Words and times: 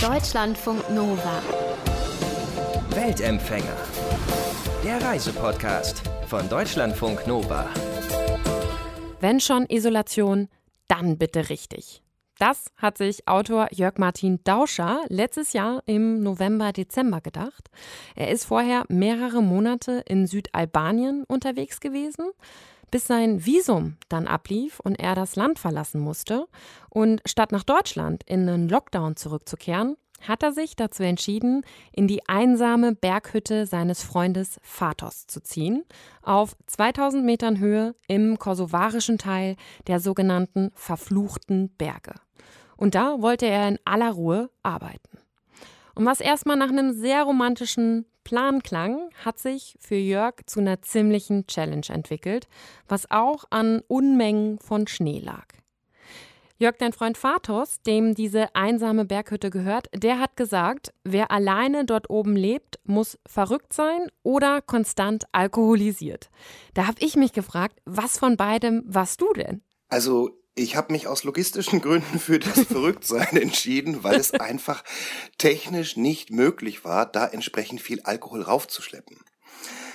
Deutschlandfunk 0.00 0.88
Nova. 0.88 1.42
Weltempfänger. 2.94 3.76
Der 4.82 5.02
Reisepodcast 5.02 6.02
von 6.26 6.48
Deutschlandfunk 6.48 7.26
Nova. 7.26 7.68
Wenn 9.20 9.40
schon 9.40 9.66
Isolation, 9.66 10.48
dann 10.88 11.18
bitte 11.18 11.50
richtig. 11.50 12.02
Das 12.38 12.72
hat 12.78 12.96
sich 12.96 13.28
Autor 13.28 13.68
Jörg 13.72 13.98
Martin 13.98 14.40
Dauscher 14.44 15.02
letztes 15.08 15.52
Jahr 15.52 15.82
im 15.84 16.22
November, 16.22 16.72
Dezember 16.72 17.20
gedacht. 17.20 17.68
Er 18.16 18.30
ist 18.30 18.46
vorher 18.46 18.84
mehrere 18.88 19.42
Monate 19.42 20.02
in 20.08 20.26
Südalbanien 20.26 21.24
unterwegs 21.28 21.78
gewesen, 21.78 22.30
bis 22.90 23.06
sein 23.06 23.44
Visum 23.44 23.96
dann 24.08 24.26
ablief 24.26 24.80
und 24.80 24.98
er 24.98 25.14
das 25.14 25.36
Land 25.36 25.58
verlassen 25.58 26.00
musste. 26.00 26.46
Und 26.88 27.20
statt 27.26 27.52
nach 27.52 27.64
Deutschland 27.64 28.22
in 28.26 28.48
einen 28.48 28.68
Lockdown 28.68 29.16
zurückzukehren, 29.16 29.96
hat 30.20 30.42
er 30.42 30.52
sich 30.52 30.76
dazu 30.76 31.02
entschieden, 31.02 31.62
in 31.92 32.06
die 32.06 32.28
einsame 32.28 32.94
Berghütte 32.94 33.66
seines 33.66 34.02
Freundes 34.02 34.60
Fatos 34.62 35.26
zu 35.26 35.42
ziehen, 35.42 35.84
auf 36.22 36.56
2000 36.66 37.24
Metern 37.24 37.58
Höhe 37.58 37.94
im 38.06 38.38
kosovarischen 38.38 39.18
Teil 39.18 39.56
der 39.86 40.00
sogenannten 40.00 40.70
verfluchten 40.74 41.70
Berge. 41.76 42.14
Und 42.76 42.94
da 42.94 43.20
wollte 43.20 43.46
er 43.46 43.68
in 43.68 43.78
aller 43.84 44.10
Ruhe 44.10 44.50
arbeiten. 44.62 45.18
Und 45.94 46.06
was 46.06 46.20
erstmal 46.20 46.56
nach 46.56 46.68
einem 46.68 46.92
sehr 46.92 47.24
romantischen 47.24 48.06
Plan 48.24 48.62
klang, 48.62 49.10
hat 49.24 49.38
sich 49.38 49.76
für 49.80 49.96
Jörg 49.96 50.34
zu 50.46 50.60
einer 50.60 50.82
ziemlichen 50.82 51.46
Challenge 51.46 51.86
entwickelt, 51.88 52.48
was 52.88 53.10
auch 53.10 53.44
an 53.50 53.82
Unmengen 53.88 54.58
von 54.58 54.86
Schnee 54.86 55.18
lag. 55.18 55.46
Jörg, 56.58 56.76
dein 56.76 56.92
Freund 56.92 57.16
Fatos, 57.16 57.80
dem 57.80 58.14
diese 58.14 58.54
einsame 58.54 59.06
Berghütte 59.06 59.48
gehört, 59.48 59.88
der 59.94 60.20
hat 60.20 60.36
gesagt, 60.36 60.92
wer 61.04 61.30
alleine 61.30 61.86
dort 61.86 62.10
oben 62.10 62.36
lebt, 62.36 62.78
muss 62.84 63.18
verrückt 63.26 63.72
sein 63.72 64.08
oder 64.22 64.60
konstant 64.60 65.24
alkoholisiert. 65.32 66.28
Da 66.74 66.86
habe 66.86 66.98
ich 67.00 67.16
mich 67.16 67.32
gefragt, 67.32 67.80
was 67.86 68.18
von 68.18 68.36
beidem 68.36 68.82
warst 68.86 69.22
du 69.22 69.32
denn? 69.32 69.62
Also 69.88 70.39
ich 70.54 70.76
habe 70.76 70.92
mich 70.92 71.06
aus 71.06 71.24
logistischen 71.24 71.80
Gründen 71.82 72.18
für 72.18 72.38
das 72.38 72.60
Verrücktsein 72.68 73.36
entschieden, 73.36 74.02
weil 74.04 74.16
es 74.16 74.32
einfach 74.32 74.84
technisch 75.38 75.96
nicht 75.96 76.30
möglich 76.30 76.84
war, 76.84 77.06
da 77.06 77.26
entsprechend 77.26 77.80
viel 77.80 78.00
Alkohol 78.02 78.42
raufzuschleppen. 78.42 79.18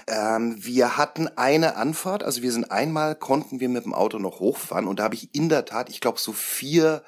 Ähm, 0.08 0.56
wir 0.64 0.98
hatten 0.98 1.28
eine 1.30 1.78
Anfahrt, 1.78 2.24
also 2.24 2.42
wir 2.42 2.52
sind 2.52 2.72
einmal, 2.72 3.16
konnten 3.16 3.60
wir 3.60 3.70
mit 3.70 3.86
dem 3.86 3.94
Auto 3.94 4.20
noch 4.20 4.40
hochfahren 4.40 4.88
und 4.88 5.00
da 5.00 5.04
habe 5.04 5.16
ich 5.16 5.34
in 5.34 5.50
der 5.50 5.66
Tat, 5.66 5.90
ich 5.90 6.00
glaube, 6.00 6.20
so 6.20 6.32
vier 6.32 7.04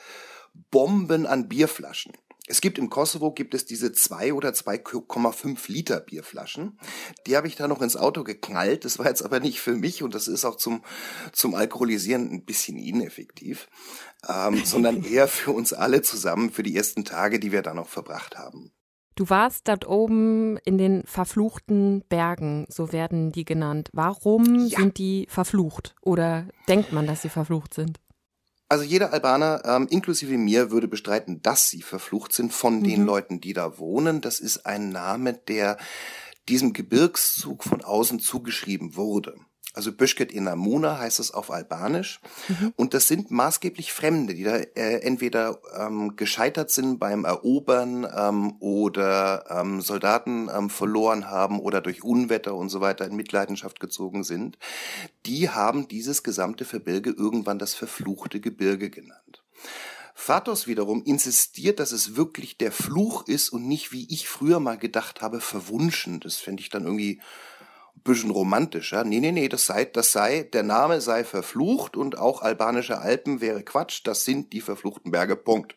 Bomben 0.72 1.28
an 1.28 1.48
Bierflaschen. 1.48 2.14
Es 2.50 2.62
gibt 2.62 2.80
im 2.80 2.90
Kosovo 2.90 3.32
gibt 3.32 3.54
es 3.54 3.66
diese 3.66 3.92
zwei 3.92 4.34
oder 4.34 4.52
2,5 4.52 5.70
Liter 5.70 6.00
Bierflaschen. 6.00 6.80
Die 7.28 7.36
habe 7.36 7.48
ich 7.48 7.58
da 7.58 7.68
noch 7.68 7.82
ins 7.82 7.98
Auto 7.98 8.24
geknallt. 8.24 8.86
Das 8.86 8.98
war 9.00 9.08
jetzt 9.08 9.22
aber 9.22 9.42
nicht 9.42 9.60
für 9.60 9.76
mich 9.76 10.02
und 10.02 10.16
das 10.16 10.30
ist 10.30 10.46
auch 10.46 10.56
zum, 10.56 10.82
zum 11.34 11.56
Alkoholisieren 11.56 12.32
ein 12.32 12.46
bisschen 12.46 12.78
ineffektiv, 12.78 13.68
ähm, 14.28 14.62
sondern 14.66 15.04
eher 15.04 15.28
für 15.28 15.52
uns 15.52 15.74
alle 15.74 16.02
zusammen 16.02 16.50
für 16.50 16.64
die 16.64 16.76
ersten 16.76 17.04
Tage, 17.04 17.40
die 17.40 17.52
wir 17.52 17.62
da 17.62 17.74
noch 17.74 17.90
verbracht 17.90 18.38
haben. 18.38 18.72
Du 19.16 19.30
warst 19.30 19.68
dort 19.68 19.88
oben 19.88 20.58
in 20.58 20.78
den 20.78 21.04
verfluchten 21.06 22.04
Bergen, 22.08 22.66
so 22.70 22.94
werden 22.94 23.32
die 23.32 23.46
genannt. 23.46 23.90
Warum 23.92 24.68
ja. 24.68 24.80
sind 24.80 25.00
die 25.00 25.26
verflucht? 25.28 25.96
Oder 26.02 26.48
denkt 26.70 26.94
man, 26.94 27.08
dass 27.08 27.24
sie 27.24 27.30
verflucht 27.30 27.74
sind? 27.74 28.00
Also 28.70 28.84
jeder 28.84 29.14
Albaner, 29.14 29.62
ähm, 29.66 29.88
inklusive 29.90 30.38
mir, 30.38 30.72
würde 30.72 30.88
bestreiten, 30.88 31.42
dass 31.42 31.70
sie 31.70 31.82
verflucht 31.82 32.34
sind 32.34 32.52
von 32.52 32.80
mhm. 32.80 32.84
den 32.84 33.06
Leuten, 33.06 33.40
die 33.40 33.54
da 33.54 33.78
wohnen. 33.78 34.22
Das 34.22 34.40
ist 34.40 34.66
ein 34.66 34.90
Name, 34.90 35.34
der 35.34 35.78
diesem 36.50 36.74
Gebirgszug 36.74 37.64
von 37.64 37.82
außen 37.82 38.20
zugeschrieben 38.20 38.96
wurde. 38.96 39.36
Also 39.78 39.92
Böschket 39.92 40.32
Inamuna 40.32 40.98
heißt 40.98 41.20
es 41.20 41.30
auf 41.30 41.52
Albanisch. 41.52 42.20
Mhm. 42.48 42.74
Und 42.76 42.96
das 42.96 43.08
sind 43.08 43.30
maßgeblich 43.30 43.94
Fremde, 43.94 44.34
die 44.34 44.44
da 44.44 44.56
äh, 44.56 45.02
entweder 45.04 45.60
ähm, 45.78 46.16
gescheitert 46.16 46.72
sind 46.72 46.98
beim 46.98 47.26
Erobern 47.26 48.08
ähm, 48.12 48.56
oder 48.60 49.46
ähm, 49.52 49.82
Soldaten 49.82 50.50
ähm, 50.52 50.72
verloren 50.72 51.30
haben 51.30 51.60
oder 51.60 51.80
durch 51.80 52.04
Unwetter 52.04 52.56
und 52.56 52.70
so 52.70 52.82
weiter 52.82 53.06
in 53.06 53.16
Mitleidenschaft 53.16 53.80
gezogen 53.80 54.24
sind. 54.24 54.58
Die 55.28 55.52
haben 55.52 55.88
dieses 55.88 56.24
gesamte 56.24 56.66
Verbirge 56.66 57.12
irgendwann 57.12 57.60
das 57.60 57.76
verfluchte 57.76 58.40
Gebirge 58.40 58.90
genannt. 58.90 59.44
Fatos 60.16 60.66
wiederum 60.66 61.04
insistiert, 61.04 61.80
dass 61.80 61.92
es 61.92 62.16
wirklich 62.16 62.58
der 62.58 62.72
Fluch 62.72 63.28
ist 63.28 63.50
und 63.50 63.68
nicht, 63.68 63.92
wie 63.92 64.12
ich 64.12 64.28
früher 64.28 64.60
mal 64.60 64.80
gedacht 64.80 65.22
habe, 65.22 65.40
verwunschen. 65.40 66.20
Das 66.20 66.38
fände 66.38 66.62
ich 66.62 66.70
dann 66.70 66.86
irgendwie 66.86 67.22
bisschen 68.08 68.32
romantischer. 68.32 69.04
Nee, 69.04 69.20
nee, 69.20 69.32
nee, 69.32 69.50
das 69.50 69.66
sei, 69.66 69.86
das 69.86 70.12
sei, 70.12 70.44
der 70.44 70.64
Name 70.64 71.02
sei 71.02 71.24
verflucht 71.24 71.96
und 71.96 72.18
auch 72.18 72.42
albanische 72.42 73.00
Alpen 73.00 73.42
wäre 73.42 73.64
Quatsch, 73.64 74.02
das 74.04 74.26
sind 74.26 74.54
die 74.54 74.62
verfluchten 74.62 75.12
Berge, 75.12 75.36
Punkt. 75.36 75.76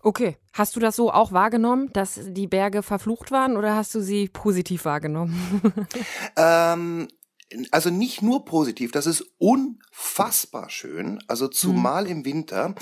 Okay. 0.00 0.36
Hast 0.52 0.76
du 0.76 0.80
das 0.80 0.94
so 0.94 1.10
auch 1.10 1.32
wahrgenommen, 1.32 1.90
dass 1.92 2.20
die 2.22 2.46
Berge 2.46 2.82
verflucht 2.82 3.32
waren 3.32 3.56
oder 3.56 3.74
hast 3.74 3.94
du 3.94 4.00
sie 4.00 4.28
positiv 4.28 4.84
wahrgenommen? 4.84 5.62
ähm, 6.36 7.08
also 7.70 7.90
nicht 7.90 8.22
nur 8.22 8.44
positiv, 8.44 8.92
das 8.92 9.06
ist 9.06 9.24
unfassbar 9.38 10.70
schön, 10.70 11.22
also 11.28 11.48
zumal 11.48 12.06
im 12.06 12.24
Winter. 12.24 12.74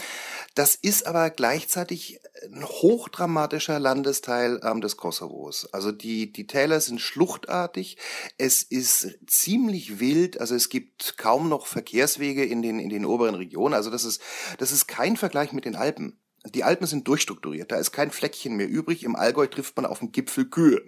Das 0.54 0.74
ist 0.74 1.06
aber 1.06 1.30
gleichzeitig 1.30 2.20
ein 2.44 2.64
hochdramatischer 2.64 3.78
Landesteil 3.78 4.60
ähm, 4.64 4.80
des 4.80 4.96
Kosovos. 4.96 5.68
Also 5.72 5.92
die, 5.92 6.32
die 6.32 6.46
Täler 6.46 6.80
sind 6.80 7.00
schluchtartig, 7.00 7.96
es 8.38 8.62
ist 8.62 9.18
ziemlich 9.26 10.00
wild, 10.00 10.40
also 10.40 10.54
es 10.54 10.68
gibt 10.68 11.16
kaum 11.16 11.48
noch 11.48 11.66
Verkehrswege 11.66 12.44
in 12.44 12.62
den, 12.62 12.78
in 12.78 12.88
den 12.88 13.04
oberen 13.04 13.34
Regionen. 13.34 13.74
Also 13.74 13.90
das 13.90 14.04
ist, 14.04 14.20
das 14.58 14.72
ist 14.72 14.86
kein 14.86 15.16
Vergleich 15.16 15.52
mit 15.52 15.64
den 15.64 15.76
Alpen. 15.76 16.18
Die 16.44 16.64
Alpen 16.64 16.88
sind 16.88 17.06
durchstrukturiert, 17.06 17.70
da 17.70 17.76
ist 17.76 17.92
kein 17.92 18.10
Fleckchen 18.10 18.56
mehr 18.56 18.68
übrig. 18.68 19.04
Im 19.04 19.14
Allgäu 19.14 19.46
trifft 19.46 19.76
man 19.76 19.86
auf 19.86 20.00
dem 20.00 20.10
Gipfel 20.10 20.46
Kühe. 20.46 20.82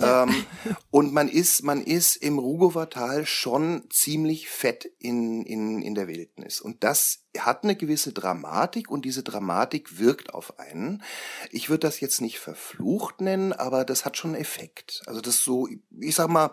Ähm, 0.00 0.44
und 0.90 1.12
man 1.12 1.28
ist, 1.28 1.62
man 1.62 1.82
ist 1.82 2.16
im 2.16 2.38
Rugower 2.38 2.90
Tal 2.90 3.26
schon 3.26 3.84
ziemlich 3.90 4.48
fett 4.48 4.90
in, 4.98 5.42
in, 5.42 5.82
in 5.82 5.94
der 5.94 6.08
Wildnis. 6.08 6.60
Und 6.60 6.84
das 6.84 7.24
hat 7.38 7.64
eine 7.64 7.76
gewisse 7.76 8.12
Dramatik 8.12 8.90
und 8.90 9.04
diese 9.04 9.22
Dramatik 9.22 9.98
wirkt 9.98 10.34
auf 10.34 10.58
einen. 10.58 11.02
Ich 11.50 11.70
würde 11.70 11.86
das 11.86 12.00
jetzt 12.00 12.20
nicht 12.20 12.38
verflucht 12.38 13.20
nennen, 13.20 13.52
aber 13.52 13.84
das 13.84 14.04
hat 14.04 14.16
schon 14.16 14.32
einen 14.32 14.40
Effekt. 14.40 15.02
Also 15.06 15.20
das 15.20 15.38
so, 15.40 15.68
ich 16.00 16.14
sag 16.14 16.28
mal, 16.28 16.50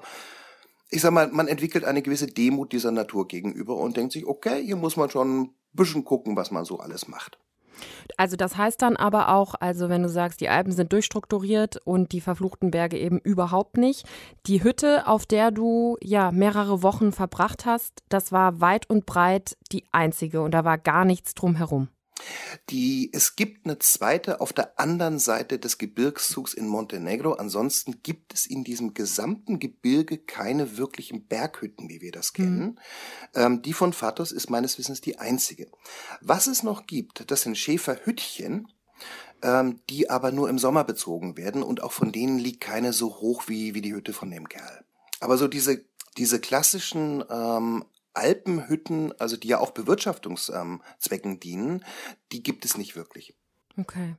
ich 0.90 1.02
sag 1.02 1.12
mal, 1.12 1.28
man 1.28 1.48
entwickelt 1.48 1.86
eine 1.86 2.02
gewisse 2.02 2.28
Demut 2.28 2.72
dieser 2.72 2.92
Natur 2.92 3.28
gegenüber 3.28 3.76
und 3.76 3.98
denkt 3.98 4.14
sich, 4.14 4.26
okay, 4.26 4.64
hier 4.64 4.76
muss 4.76 4.98
man 4.98 5.10
schon 5.10 5.42
ein 5.42 5.56
bisschen 5.74 6.04
gucken, 6.04 6.36
was 6.36 6.52
man 6.52 6.66
so 6.66 6.80
alles 6.80 7.08
macht. 7.08 7.38
Also 8.18 8.36
das 8.36 8.58
heißt 8.58 8.82
dann 8.82 8.98
aber 8.98 9.30
auch, 9.30 9.56
also 9.60 9.90
wenn 9.90 10.04
du 10.04 10.10
sagst, 10.10 10.42
die 10.42 10.50
Alpen 10.50 10.72
sind 10.72 10.92
durchstrukturiert 10.94 11.78
und 11.86 12.12
die 12.12 12.22
verfluchten 12.22 12.72
Berge 12.72 12.98
eben 12.98 13.20
überhaupt 13.20 13.78
nicht, 13.78 14.08
die 14.46 14.64
Hütte, 14.64 15.08
auf 15.08 15.26
der 15.26 15.52
du 15.52 15.98
ja 16.02 16.32
mehrere 16.32 16.84
Wochen 16.84 17.12
verbracht 17.12 17.66
hast, 17.66 18.04
das 18.10 18.32
war 18.32 18.62
weit 18.62 18.90
und 18.90 19.06
breit 19.06 19.58
die 19.72 19.86
einzige 19.92 20.42
und 20.42 20.52
da 20.52 20.66
war 20.66 20.78
gar 20.78 21.06
nichts 21.06 21.34
drumherum. 21.34 21.90
Die, 22.70 23.10
es 23.14 23.36
gibt 23.36 23.66
eine 23.66 23.80
zweite 23.80 24.42
auf 24.42 24.54
der 24.54 24.80
anderen 24.80 25.20
Seite 25.20 25.60
des 25.60 25.78
Gebirgszugs 25.78 26.54
in 26.54 26.68
Montenegro. 26.68 27.34
Ansonsten 27.34 28.02
gibt 28.04 28.34
es 28.34 28.46
in 28.46 28.64
diesem 28.64 28.94
gesamten 28.94 29.60
Gebirge 29.60 30.18
keine 30.18 30.78
wirklichen 30.78 31.26
Berghütten, 31.26 31.90
wie 31.90 32.02
wir 32.02 32.12
das 32.12 32.34
kennen. 32.34 32.62
Mhm. 32.62 32.78
Ähm, 33.36 33.62
die 33.62 33.74
von 33.74 33.94
Fatos 33.94 34.32
ist 34.32 34.50
meines 34.50 34.78
Wissens 34.78 35.02
die 35.02 35.20
einzige. 35.20 35.68
Was 36.22 36.48
es 36.48 36.64
noch 36.64 36.88
gibt, 36.88 37.30
das 37.32 37.42
sind 37.42 37.58
Schäferhüttchen, 37.58 38.68
ähm, 39.42 39.80
die 39.90 40.10
aber 40.10 40.32
nur 40.32 40.50
im 40.50 40.60
Sommer 40.60 40.84
bezogen 40.84 41.38
werden 41.38 41.64
und 41.64 41.82
auch 41.82 41.92
von 41.92 42.12
denen 42.12 42.40
liegt 42.40 42.62
keine 42.62 42.94
so 42.94 43.16
hoch 43.18 43.44
wie, 43.48 43.74
wie 43.74 43.82
die 43.82 43.94
Hütte 43.94 44.14
von 44.14 44.30
dem 44.30 44.50
Kerl. 44.50 44.84
Aber 45.22 45.38
so 45.38 45.48
diese 45.48 45.84
diese 46.18 46.40
klassischen 46.40 47.24
ähm, 47.30 47.86
Alpenhütten, 48.14 49.14
also 49.20 49.38
die 49.38 49.48
ja 49.48 49.60
auch 49.60 49.72
Bewirtschaftungszwecken 49.72 51.32
ähm, 51.34 51.40
dienen, 51.40 51.86
die 52.32 52.44
gibt 52.44 52.66
es 52.66 52.78
nicht 52.78 52.96
wirklich. 52.96 53.36
Okay. 53.78 54.16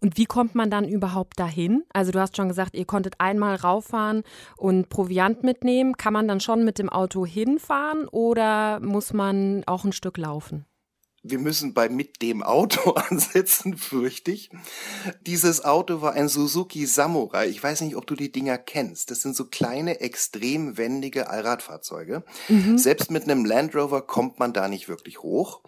Und 0.00 0.16
wie 0.16 0.26
kommt 0.26 0.54
man 0.54 0.70
dann 0.70 0.88
überhaupt 0.88 1.38
dahin? 1.38 1.84
Also 1.92 2.10
du 2.10 2.20
hast 2.20 2.36
schon 2.36 2.48
gesagt, 2.48 2.74
ihr 2.74 2.84
konntet 2.84 3.14
einmal 3.18 3.56
rauffahren 3.56 4.24
und 4.56 4.88
Proviant 4.88 5.44
mitnehmen. 5.44 5.96
Kann 5.96 6.12
man 6.12 6.26
dann 6.26 6.40
schon 6.40 6.64
mit 6.64 6.78
dem 6.78 6.88
Auto 6.88 7.24
hinfahren 7.24 8.08
oder 8.08 8.80
muss 8.80 9.12
man 9.12 9.62
auch 9.66 9.84
ein 9.84 9.92
Stück 9.92 10.18
laufen? 10.18 10.66
Wir 11.22 11.38
müssen 11.38 11.74
bei 11.74 11.88
mit 11.88 12.22
dem 12.22 12.42
Auto 12.42 12.90
ansetzen, 12.94 13.76
fürchte 13.76 14.30
ich. 14.30 14.50
Dieses 15.26 15.64
Auto 15.64 16.00
war 16.00 16.14
ein 16.14 16.28
Suzuki 16.28 16.86
Samurai. 16.86 17.48
Ich 17.48 17.62
weiß 17.62 17.82
nicht, 17.82 17.96
ob 17.96 18.06
du 18.06 18.14
die 18.14 18.32
Dinger 18.32 18.56
kennst. 18.56 19.10
Das 19.10 19.20
sind 19.22 19.36
so 19.36 19.44
kleine, 19.44 20.00
extrem 20.00 20.78
wendige 20.78 21.28
Allradfahrzeuge. 21.28 22.24
Mhm. 22.48 22.78
Selbst 22.78 23.10
mit 23.10 23.24
einem 23.24 23.44
Land 23.44 23.74
Rover 23.74 24.02
kommt 24.02 24.38
man 24.38 24.52
da 24.52 24.68
nicht 24.68 24.88
wirklich 24.88 25.22
hoch. 25.22 25.60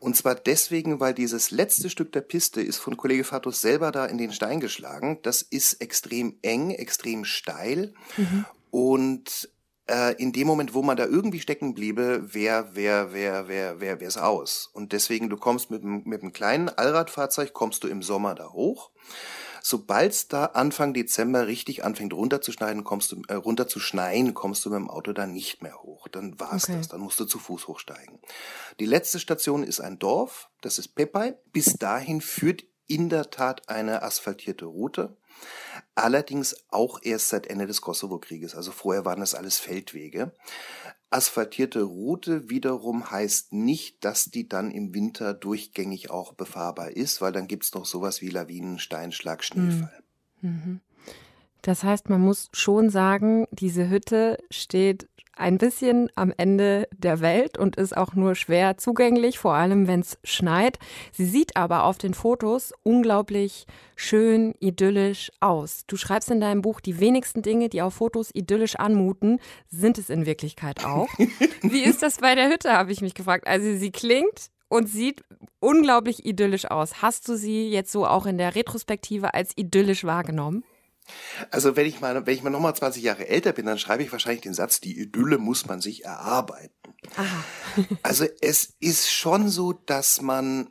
Und 0.00 0.16
zwar 0.16 0.34
deswegen, 0.34 1.00
weil 1.00 1.12
dieses 1.12 1.50
letzte 1.50 1.90
Stück 1.90 2.12
der 2.12 2.22
Piste 2.22 2.62
ist 2.62 2.78
von 2.78 2.96
Kollege 2.96 3.24
Fatus 3.24 3.60
selber 3.60 3.92
da 3.92 4.06
in 4.06 4.18
den 4.18 4.32
Stein 4.32 4.60
geschlagen. 4.60 5.18
Das 5.22 5.42
ist 5.42 5.74
extrem 5.82 6.38
eng, 6.42 6.70
extrem 6.70 7.24
steil. 7.24 7.92
Mhm. 8.16 8.46
Und 8.70 9.48
äh, 9.88 10.14
in 10.14 10.32
dem 10.32 10.46
Moment, 10.46 10.74
wo 10.74 10.82
man 10.82 10.96
da 10.96 11.06
irgendwie 11.06 11.40
stecken 11.40 11.74
bliebe, 11.74 12.22
wer, 12.32 12.74
wer, 12.74 13.12
wer, 13.12 13.48
wer, 13.48 13.80
wer, 13.80 14.00
wär's 14.00 14.16
aus. 14.16 14.70
Und 14.72 14.92
deswegen, 14.92 15.28
du 15.28 15.36
kommst 15.36 15.70
mit, 15.70 15.84
mit 15.84 16.22
einem 16.22 16.32
kleinen 16.32 16.68
Allradfahrzeug, 16.68 17.52
kommst 17.52 17.84
du 17.84 17.88
im 17.88 18.02
Sommer 18.02 18.34
da 18.34 18.50
hoch. 18.50 18.90
Sobald's 19.62 20.28
da 20.28 20.44
Anfang 20.44 20.92
Dezember 20.92 21.46
richtig 21.46 21.84
anfängt 21.84 22.12
runterzuschneiden, 22.12 22.84
kommst 22.84 23.12
du, 23.12 23.22
äh, 23.28 23.34
runterzuschneien, 23.34 24.34
kommst 24.34 24.64
du 24.64 24.70
mit 24.70 24.78
dem 24.78 24.90
Auto 24.90 25.14
dann 25.14 25.32
nicht 25.32 25.62
mehr 25.62 25.82
hoch. 25.82 26.06
Dann 26.08 26.38
war's 26.38 26.64
okay. 26.64 26.76
das. 26.76 26.88
Dann 26.88 27.00
musst 27.00 27.18
du 27.18 27.24
zu 27.24 27.38
Fuß 27.38 27.66
hochsteigen. 27.66 28.20
Die 28.78 28.84
letzte 28.84 29.18
Station 29.18 29.62
ist 29.62 29.80
ein 29.80 29.98
Dorf. 29.98 30.50
Das 30.60 30.78
ist 30.78 30.88
Pepay. 30.88 31.34
Bis 31.52 31.78
dahin 31.78 32.20
führt 32.20 32.64
in 32.86 33.08
der 33.08 33.30
Tat 33.30 33.68
eine 33.70 34.02
asphaltierte 34.02 34.66
Route. 34.66 35.16
Allerdings 35.94 36.56
auch 36.70 37.00
erst 37.02 37.28
seit 37.28 37.46
Ende 37.46 37.66
des 37.66 37.80
Kosovo-Krieges. 37.80 38.54
Also 38.54 38.72
vorher 38.72 39.04
waren 39.04 39.20
das 39.20 39.34
alles 39.34 39.58
Feldwege. 39.58 40.32
Asphaltierte 41.10 41.82
Route 41.82 42.50
wiederum 42.50 43.10
heißt 43.10 43.52
nicht, 43.52 44.04
dass 44.04 44.24
die 44.24 44.48
dann 44.48 44.72
im 44.72 44.94
Winter 44.94 45.32
durchgängig 45.32 46.10
auch 46.10 46.32
befahrbar 46.32 46.90
ist, 46.90 47.20
weil 47.20 47.32
dann 47.32 47.46
gibt's 47.46 47.72
noch 47.74 47.86
sowas 47.86 48.20
wie 48.20 48.30
Lawinen, 48.30 48.80
Steinschlag, 48.80 49.44
Schneefall. 49.44 50.02
Mhm. 50.40 50.80
Das 51.64 51.82
heißt, 51.82 52.10
man 52.10 52.20
muss 52.20 52.50
schon 52.52 52.90
sagen, 52.90 53.46
diese 53.50 53.88
Hütte 53.88 54.36
steht 54.50 55.08
ein 55.34 55.56
bisschen 55.56 56.10
am 56.14 56.30
Ende 56.36 56.86
der 56.96 57.20
Welt 57.20 57.56
und 57.56 57.76
ist 57.76 57.96
auch 57.96 58.12
nur 58.12 58.34
schwer 58.34 58.76
zugänglich, 58.76 59.38
vor 59.38 59.54
allem 59.54 59.88
wenn 59.88 60.00
es 60.00 60.18
schneit. 60.24 60.78
Sie 61.10 61.24
sieht 61.24 61.56
aber 61.56 61.84
auf 61.84 61.96
den 61.96 62.12
Fotos 62.12 62.74
unglaublich 62.82 63.66
schön, 63.96 64.54
idyllisch 64.60 65.32
aus. 65.40 65.86
Du 65.86 65.96
schreibst 65.96 66.30
in 66.30 66.38
deinem 66.38 66.60
Buch, 66.60 66.80
die 66.80 67.00
wenigsten 67.00 67.40
Dinge, 67.40 67.70
die 67.70 67.80
auf 67.80 67.94
Fotos 67.94 68.30
idyllisch 68.34 68.76
anmuten, 68.76 69.40
sind 69.68 69.96
es 69.96 70.10
in 70.10 70.26
Wirklichkeit 70.26 70.84
auch. 70.84 71.08
Wie 71.62 71.82
ist 71.82 72.02
das 72.02 72.18
bei 72.18 72.34
der 72.34 72.50
Hütte, 72.50 72.72
habe 72.72 72.92
ich 72.92 73.00
mich 73.00 73.14
gefragt. 73.14 73.46
Also 73.46 73.74
sie 73.74 73.90
klingt 73.90 74.50
und 74.68 74.86
sieht 74.86 75.24
unglaublich 75.60 76.26
idyllisch 76.26 76.66
aus. 76.70 77.00
Hast 77.00 77.26
du 77.26 77.36
sie 77.36 77.70
jetzt 77.70 77.90
so 77.90 78.06
auch 78.06 78.26
in 78.26 78.36
der 78.36 78.54
Retrospektive 78.54 79.32
als 79.32 79.56
idyllisch 79.56 80.04
wahrgenommen? 80.04 80.62
Also 81.50 81.76
wenn 81.76 81.86
ich 81.86 82.00
mal, 82.00 82.26
wenn 82.26 82.34
ich 82.34 82.42
mal 82.42 82.50
nochmal 82.50 82.74
20 82.74 83.02
Jahre 83.02 83.28
älter 83.28 83.52
bin, 83.52 83.66
dann 83.66 83.78
schreibe 83.78 84.02
ich 84.02 84.12
wahrscheinlich 84.12 84.42
den 84.42 84.54
Satz, 84.54 84.80
die 84.80 84.98
Idylle 84.98 85.38
muss 85.38 85.66
man 85.66 85.80
sich 85.80 86.04
erarbeiten. 86.04 86.94
Aha. 87.16 87.44
also 88.02 88.26
es 88.40 88.74
ist 88.80 89.10
schon 89.10 89.48
so, 89.48 89.72
dass 89.72 90.20
man 90.20 90.70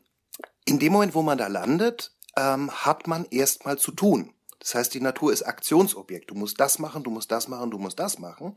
in 0.66 0.80
dem 0.80 0.94
Moment, 0.94 1.16
wo 1.16 1.22
man 1.22 1.38
da 1.38 1.48
landet, 1.48 2.16
ähm, 2.38 2.72
hat 2.72 3.08
man 3.08 3.26
erstmal 3.26 3.78
zu 3.78 3.92
tun. 3.92 4.34
Das 4.60 4.76
heißt, 4.76 4.94
die 4.94 5.02
Natur 5.02 5.34
ist 5.34 5.44
Aktionsobjekt. 5.44 6.32
Du 6.32 6.36
musst 6.36 6.60
das 6.60 6.80
machen, 6.80 7.04
du 7.04 7.12
musst 7.12 7.32
das 7.32 7.50
machen, 7.50 7.70
du 7.70 7.78
musst 7.78 8.00
das 8.00 8.18
machen. 8.18 8.56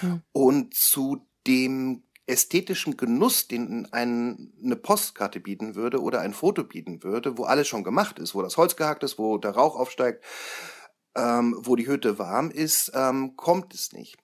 Hm. 0.00 0.22
Und 0.32 0.74
zu 0.74 1.26
dem 1.46 2.02
ästhetischen 2.26 2.96
Genuss, 2.96 3.48
den 3.48 3.90
ein, 3.92 4.52
eine 4.62 4.76
Postkarte 4.76 5.40
bieten 5.40 5.74
würde 5.74 6.02
oder 6.02 6.20
ein 6.20 6.34
Foto 6.34 6.64
bieten 6.64 7.02
würde, 7.02 7.38
wo 7.38 7.44
alles 7.44 7.68
schon 7.68 7.84
gemacht 7.84 8.18
ist, 8.18 8.34
wo 8.34 8.42
das 8.42 8.56
Holz 8.56 8.76
gehackt 8.76 9.02
ist, 9.04 9.18
wo 9.18 9.38
der 9.38 9.52
Rauch 9.52 9.76
aufsteigt, 9.76 10.24
ähm, 11.16 11.56
wo 11.58 11.76
die 11.76 11.86
Hütte 11.86 12.18
warm 12.18 12.50
ist, 12.50 12.92
ähm, 12.94 13.36
kommt 13.36 13.74
es 13.74 13.92
nicht. 13.92 14.16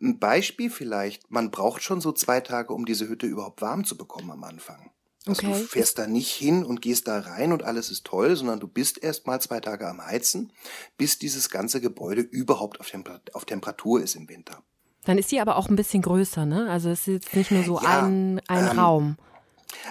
Ein 0.00 0.18
Beispiel 0.18 0.70
vielleicht, 0.70 1.30
man 1.30 1.50
braucht 1.50 1.82
schon 1.82 2.00
so 2.00 2.12
zwei 2.12 2.40
Tage, 2.40 2.72
um 2.74 2.84
diese 2.84 3.08
Hütte 3.08 3.26
überhaupt 3.26 3.62
warm 3.62 3.84
zu 3.84 3.96
bekommen 3.96 4.30
am 4.30 4.44
Anfang. 4.44 4.90
Also 5.26 5.46
okay. 5.46 5.58
du 5.58 5.66
fährst 5.66 5.98
da 5.98 6.06
nicht 6.06 6.30
hin 6.30 6.64
und 6.64 6.82
gehst 6.82 7.08
da 7.08 7.18
rein 7.18 7.52
und 7.52 7.62
alles 7.62 7.90
ist 7.90 8.04
toll, 8.04 8.36
sondern 8.36 8.60
du 8.60 8.68
bist 8.68 9.02
erst 9.02 9.26
mal 9.26 9.40
zwei 9.40 9.60
Tage 9.60 9.88
am 9.88 10.04
Heizen, 10.04 10.52
bis 10.98 11.18
dieses 11.18 11.48
ganze 11.48 11.80
Gebäude 11.80 12.20
überhaupt 12.20 12.78
auf, 12.80 12.90
Temper 12.90 13.20
auf 13.32 13.46
Temperatur 13.46 14.02
ist 14.02 14.16
im 14.16 14.28
Winter. 14.28 14.62
Dann 15.04 15.16
ist 15.16 15.30
sie 15.30 15.40
aber 15.40 15.56
auch 15.56 15.68
ein 15.68 15.76
bisschen 15.76 16.02
größer, 16.02 16.44
ne? 16.44 16.68
Also 16.70 16.90
es 16.90 17.00
ist 17.00 17.06
jetzt 17.06 17.36
nicht 17.36 17.50
nur 17.50 17.62
so 17.62 17.80
ja, 17.80 18.02
ein, 18.02 18.40
ein 18.48 18.70
ähm, 18.70 18.78
Raum. 18.78 19.16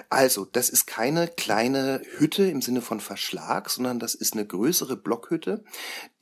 Also, 0.09 0.45
das 0.45 0.69
ist 0.69 0.85
keine 0.85 1.27
kleine 1.27 2.01
Hütte 2.17 2.45
im 2.45 2.61
Sinne 2.61 2.81
von 2.81 2.99
Verschlag, 2.99 3.69
sondern 3.69 3.99
das 3.99 4.15
ist 4.15 4.33
eine 4.33 4.45
größere 4.45 4.95
Blockhütte, 4.95 5.63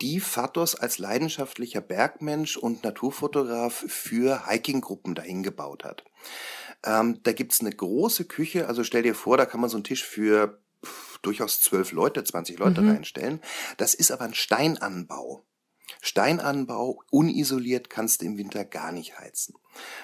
die 0.02 0.19
Fatos 0.19 0.75
als 0.75 0.98
leidenschaftlicher 0.98 1.81
Bergmensch 1.81 2.58
und 2.58 2.84
Naturfotograf 2.84 3.86
für 3.88 4.48
Hikinggruppen 4.50 5.16
dahin 5.16 5.44
gebaut 5.44 5.84
hat. 5.84 6.04
Ähm, 6.84 7.19
da 7.24 7.34
gibt's 7.34 7.62
eine 7.62 7.72
große 7.72 8.25
Küche, 8.25 8.68
also 8.68 8.84
stell 8.84 9.04
dir 9.04 9.16
vor, 9.16 9.38
da 9.38 9.46
kann 9.46 9.62
man 9.62 9.69
so 9.69 9.78
einen 9.78 9.84
Tisch 9.84 10.04
für 10.04 10.62
pff, 10.84 11.19
durchaus 11.19 11.62
zwölf 11.62 11.92
Leute, 11.92 12.24
20 12.24 12.58
Leute 12.60 12.81
mhm. 12.81 12.90
reinstellen. 12.90 13.42
Das 13.78 13.94
ist 13.94 14.12
aber 14.12 14.25
ein 14.25 14.34
Steinanbau. 14.34 15.46
Steinanbau, 16.01 17.01
unisoliert 17.09 17.89
kannst 17.89 18.21
du 18.21 18.25
im 18.25 18.38
Winter 18.38 18.65
gar 18.65 18.91
nicht 18.91 19.19
heizen. 19.19 19.55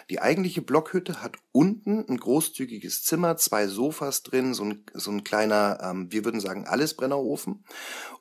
Die 0.09 0.19
eigentliche 0.19 0.61
Blockhütte 0.61 1.21
hat 1.21 1.37
unten 1.51 2.05
ein 2.07 2.17
großzügiges 2.17 3.03
Zimmer, 3.03 3.37
zwei 3.37 3.67
Sofas 3.67 4.23
drin, 4.23 4.53
so 4.53 4.63
ein, 4.65 4.85
so 4.93 5.11
ein 5.11 5.23
kleiner, 5.23 5.79
ähm, 5.81 6.11
wir 6.11 6.25
würden 6.25 6.39
sagen, 6.39 6.65
Allesbrennerofen. 6.65 7.65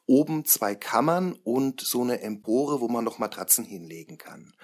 Oben 0.07 0.45
zwei 0.45 0.75
Kammern 0.75 1.33
und 1.33 1.81
so 1.81 2.03
eine 2.03 2.21
Empore, 2.21 2.81
wo 2.81 2.89
man 2.89 3.05
noch 3.05 3.19
Matratzen 3.19 3.65
hinlegen 3.65 4.19
kann. 4.19 4.55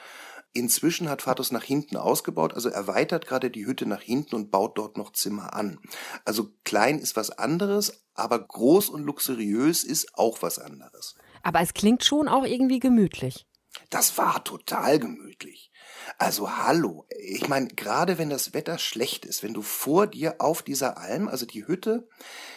Inzwischen 0.54 1.08
hat 1.08 1.22
Fatos 1.22 1.50
nach 1.50 1.62
hinten 1.62 1.96
ausgebaut, 1.96 2.52
also 2.52 2.68
erweitert 2.68 3.26
gerade 3.26 3.50
die 3.50 3.64
Hütte 3.64 3.86
nach 3.86 4.02
hinten 4.02 4.34
und 4.34 4.50
baut 4.50 4.76
dort 4.76 4.98
noch 4.98 5.12
Zimmer 5.12 5.54
an. 5.54 5.78
Also 6.26 6.50
klein 6.64 6.98
ist 6.98 7.16
was 7.16 7.30
anderes, 7.30 8.04
aber 8.14 8.38
groß 8.38 8.90
und 8.90 9.02
luxuriös 9.02 9.82
ist 9.82 10.14
auch 10.14 10.42
was 10.42 10.58
anderes. 10.58 11.14
Aber 11.42 11.60
es 11.60 11.74
klingt 11.74 12.04
schon 12.04 12.28
auch 12.28 12.44
irgendwie 12.44 12.78
gemütlich. 12.78 13.46
Das 13.90 14.18
war 14.18 14.44
total 14.44 14.98
gemütlich. 14.98 15.70
Also 16.18 16.56
hallo, 16.56 17.06
ich 17.18 17.48
meine, 17.48 17.68
gerade 17.68 18.18
wenn 18.18 18.30
das 18.30 18.54
Wetter 18.54 18.78
schlecht 18.78 19.24
ist, 19.24 19.42
wenn 19.42 19.54
du 19.54 19.62
vor 19.62 20.06
dir 20.06 20.40
auf 20.40 20.62
dieser 20.62 20.98
Alm, 20.98 21.28
also 21.28 21.46
die 21.46 21.66
Hütte, 21.66 22.08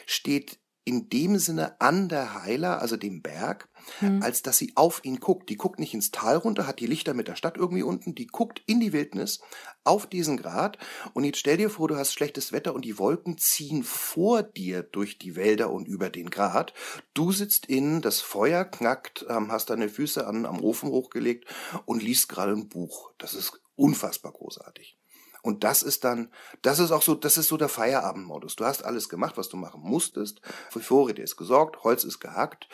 steht 0.05 0.59
in 0.83 1.09
dem 1.09 1.37
Sinne 1.37 1.79
an 1.81 2.09
der 2.09 2.43
Heiler, 2.43 2.81
also 2.81 2.97
dem 2.97 3.21
Berg, 3.21 3.69
hm. 3.99 4.21
als 4.21 4.41
dass 4.41 4.57
sie 4.57 4.73
auf 4.75 5.03
ihn 5.03 5.19
guckt. 5.19 5.49
Die 5.49 5.57
guckt 5.57 5.79
nicht 5.79 5.93
ins 5.93 6.11
Tal 6.11 6.37
runter, 6.37 6.67
hat 6.67 6.79
die 6.79 6.87
Lichter 6.87 7.13
mit 7.13 7.27
der 7.27 7.35
Stadt 7.35 7.57
irgendwie 7.57 7.83
unten, 7.83 8.15
die 8.15 8.27
guckt 8.27 8.61
in 8.65 8.79
die 8.79 8.93
Wildnis 8.93 9.39
auf 9.83 10.07
diesen 10.07 10.37
Grat. 10.37 10.77
Und 11.13 11.23
jetzt 11.23 11.39
stell 11.39 11.57
dir 11.57 11.69
vor, 11.69 11.87
du 11.87 11.95
hast 11.95 12.13
schlechtes 12.13 12.51
Wetter 12.51 12.73
und 12.73 12.85
die 12.85 12.97
Wolken 12.97 13.37
ziehen 13.37 13.83
vor 13.83 14.43
dir 14.43 14.83
durch 14.83 15.17
die 15.17 15.35
Wälder 15.35 15.71
und 15.71 15.87
über 15.87 16.09
den 16.09 16.29
Grat. 16.29 16.73
Du 17.13 17.31
sitzt 17.31 17.67
innen, 17.67 18.01
das 18.01 18.21
Feuer 18.21 18.65
knackt, 18.65 19.25
ähm, 19.29 19.51
hast 19.51 19.69
deine 19.69 19.89
Füße 19.89 20.25
an, 20.25 20.45
am 20.45 20.61
Ofen 20.61 20.89
hochgelegt 20.89 21.45
und 21.85 22.03
liest 22.03 22.29
gerade 22.29 22.53
ein 22.53 22.67
Buch. 22.67 23.11
Das 23.17 23.33
ist 23.33 23.59
unfassbar 23.75 24.31
großartig. 24.31 24.97
Und 25.45 25.63
das 25.63 25.83
ist 25.83 26.03
dann, 26.03 26.31
das 26.63 26.79
ist 26.79 26.91
auch 26.91 27.03
so, 27.03 27.13
das 27.13 27.37
ist 27.37 27.49
so 27.49 27.57
der 27.57 27.69
Feierabendmodus. 27.69 28.55
Du 28.55 28.65
hast 28.65 28.83
alles 28.83 29.09
gemacht, 29.09 29.37
was 29.37 29.47
du 29.47 29.57
machen 29.57 29.79
musstest. 29.83 30.41
Für 30.71 30.79
Vorräte 30.79 31.21
ist 31.21 31.37
gesorgt, 31.37 31.83
Holz 31.83 32.03
ist 32.03 32.19
gehackt. 32.19 32.67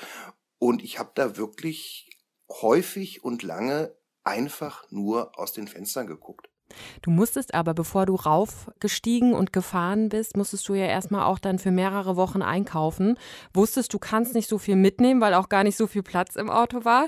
Und 0.64 0.84
ich 0.84 1.00
habe 1.00 1.10
da 1.16 1.38
wirklich 1.38 2.08
häufig 2.48 3.24
und 3.24 3.42
lange 3.42 3.96
einfach 4.24 4.86
nur 4.92 5.40
aus 5.40 5.54
den 5.54 5.68
Fenstern 5.68 6.06
geguckt. 6.06 6.50
Du 7.02 7.10
musstest 7.10 7.56
aber, 7.56 7.74
bevor 7.74 8.06
du 8.06 8.14
raufgestiegen 8.14 9.34
und 9.34 9.52
gefahren 9.54 10.10
bist, 10.10 10.38
musstest 10.38 10.70
du 10.70 10.76
ja 10.76 10.86
erstmal 10.86 11.24
auch 11.24 11.40
dann 11.40 11.58
für 11.58 11.72
mehrere 11.72 12.16
Wochen 12.16 12.44
einkaufen. 12.44 13.18
Wusstest, 13.56 13.92
du 13.92 13.98
kannst 13.98 14.36
nicht 14.36 14.48
so 14.48 14.60
viel 14.60 14.76
mitnehmen, 14.76 15.20
weil 15.20 15.34
auch 15.34 15.50
gar 15.50 15.64
nicht 15.64 15.78
so 15.78 15.88
viel 15.88 16.04
Platz 16.04 16.36
im 16.36 16.52
Auto 16.52 16.86
war. 16.86 17.08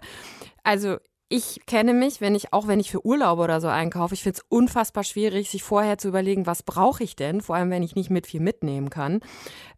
Also 0.64 0.98
ich 1.30 1.62
kenne 1.66 1.94
mich, 1.94 2.22
wenn 2.22 2.36
ich, 2.36 2.54
auch 2.54 2.68
wenn 2.68 2.80
ich 2.80 2.92
für 2.92 3.06
Urlaube 3.06 3.42
oder 3.42 3.60
so 3.60 3.68
einkaufe, 3.68 4.14
ich 4.14 4.24
finde 4.24 4.40
es 4.40 4.46
unfassbar 4.50 5.04
schwierig, 5.04 5.50
sich 5.50 5.64
vorher 5.64 5.98
zu 5.98 6.10
überlegen, 6.10 6.46
was 6.46 6.64
brauche 6.64 7.04
ich 7.04 7.16
denn, 7.16 7.42
vor 7.42 7.56
allem 7.56 7.72
wenn 7.72 7.84
ich 7.84 7.96
nicht 7.96 8.10
mit 8.10 8.28
viel 8.28 8.40
mitnehmen 8.40 8.90
kann. 8.90 9.22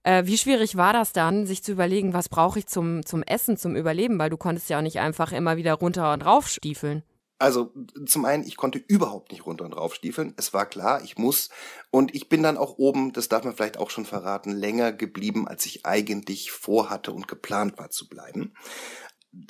Äh, 0.04 0.26
wie 0.26 0.38
schwierig 0.38 0.76
war 0.76 0.94
das 0.94 1.14
dann, 1.14 1.46
sich 1.46 1.64
zu 1.64 1.72
überlegen, 1.72 2.14
was 2.14 2.30
brauche 2.30 2.60
ich 2.60 2.68
zum, 2.68 3.06
zum 3.06 3.24
Essen, 3.24 3.58
zum 3.58 3.76
Überleben, 3.76 4.20
weil 4.20 4.30
du 4.30 4.38
konntest 4.38 4.70
ja 4.70 4.80
auch 4.80 4.84
nicht 4.84 5.00
einfach 5.00 5.32
immer 5.32 5.56
wieder 5.58 5.76
runter 5.76 6.12
und 6.14 6.26
rauf 6.26 6.48
stiefeln. 6.48 7.04
Also 7.38 7.74
zum 8.06 8.24
einen, 8.24 8.46
ich 8.46 8.56
konnte 8.56 8.80
überhaupt 8.80 9.32
nicht 9.32 9.46
runter 9.46 9.66
und 9.66 9.74
rauf 9.74 9.94
stiefeln. 9.94 10.34
Es 10.38 10.54
war 10.54 10.66
klar, 10.66 11.04
ich 11.04 11.18
muss. 11.18 11.50
Und 11.92 12.16
ich 12.16 12.30
bin 12.30 12.44
dann 12.44 12.56
auch 12.58 12.78
oben, 12.78 13.12
das 13.12 13.28
darf 13.28 13.44
man 13.44 13.54
vielleicht 13.54 13.78
auch 13.78 13.90
schon 13.90 14.06
verraten, 14.06 14.52
länger 14.52 14.94
geblieben, 14.94 15.46
als 15.46 15.66
ich 15.66 15.86
eigentlich 15.86 16.52
vorhatte 16.52 17.12
und 17.12 17.28
geplant 17.28 17.78
war 17.78 17.90
zu 17.90 18.08
bleiben 18.08 18.54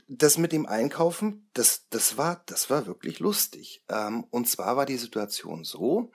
das 0.07 0.37
mit 0.37 0.51
dem 0.51 0.65
Einkaufen, 0.65 1.49
das, 1.53 1.87
das 1.89 2.17
war, 2.17 2.43
das 2.45 2.69
war 2.69 2.85
wirklich 2.85 3.19
lustig. 3.19 3.83
Ähm, 3.89 4.25
und 4.29 4.47
zwar 4.47 4.77
war 4.77 4.85
die 4.85 4.97
Situation 4.97 5.63
so, 5.63 6.11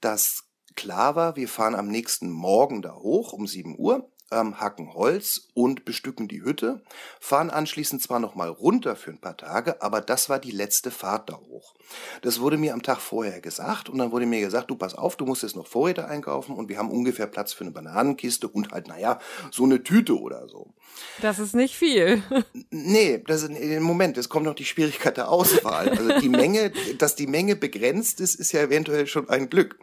dass 0.00 0.44
klar 0.76 1.16
war, 1.16 1.36
wir 1.36 1.48
fahren 1.48 1.74
am 1.74 1.88
nächsten 1.88 2.30
Morgen 2.30 2.82
da 2.82 2.94
hoch 2.94 3.32
um 3.32 3.46
7 3.46 3.78
Uhr 3.78 4.09
ähm, 4.30 4.60
hacken 4.60 4.94
Holz 4.94 5.48
und 5.54 5.84
bestücken 5.84 6.28
die 6.28 6.42
Hütte, 6.42 6.82
fahren 7.20 7.50
anschließend 7.50 8.02
zwar 8.02 8.20
noch 8.20 8.34
mal 8.34 8.48
runter 8.48 8.96
für 8.96 9.10
ein 9.10 9.20
paar 9.20 9.36
Tage, 9.36 9.82
aber 9.82 10.00
das 10.00 10.28
war 10.28 10.38
die 10.38 10.50
letzte 10.50 10.90
Fahrt 10.90 11.30
da 11.30 11.36
hoch. 11.36 11.74
Das 12.22 12.40
wurde 12.40 12.56
mir 12.56 12.74
am 12.74 12.82
Tag 12.82 13.00
vorher 13.00 13.40
gesagt 13.40 13.88
und 13.88 13.98
dann 13.98 14.12
wurde 14.12 14.26
mir 14.26 14.40
gesagt, 14.40 14.70
du 14.70 14.76
pass 14.76 14.94
auf, 14.94 15.16
du 15.16 15.26
musst 15.26 15.42
jetzt 15.42 15.56
noch 15.56 15.66
Vorräte 15.66 16.06
einkaufen 16.06 16.54
und 16.54 16.68
wir 16.68 16.78
haben 16.78 16.90
ungefähr 16.90 17.26
Platz 17.26 17.52
für 17.52 17.64
eine 17.64 17.72
Bananenkiste 17.72 18.48
und 18.48 18.70
halt, 18.70 18.88
naja, 18.88 19.18
so 19.50 19.64
eine 19.64 19.82
Tüte 19.82 20.18
oder 20.18 20.48
so. 20.48 20.72
Das 21.20 21.38
ist 21.38 21.54
nicht 21.54 21.76
viel. 21.76 22.22
nee, 22.70 23.22
das 23.26 23.42
ist, 23.42 23.50
im 23.50 23.82
Moment, 23.82 24.18
es 24.18 24.28
kommt 24.28 24.46
noch 24.46 24.54
die 24.54 24.64
Schwierigkeit 24.64 25.16
der 25.16 25.30
Auswahl. 25.30 25.88
Also 25.90 26.20
die 26.20 26.28
Menge, 26.28 26.72
dass 26.98 27.16
die 27.16 27.26
Menge 27.26 27.56
begrenzt 27.56 28.20
ist, 28.20 28.34
ist 28.36 28.52
ja 28.52 28.60
eventuell 28.60 29.06
schon 29.06 29.28
ein 29.28 29.50
Glück. 29.50 29.78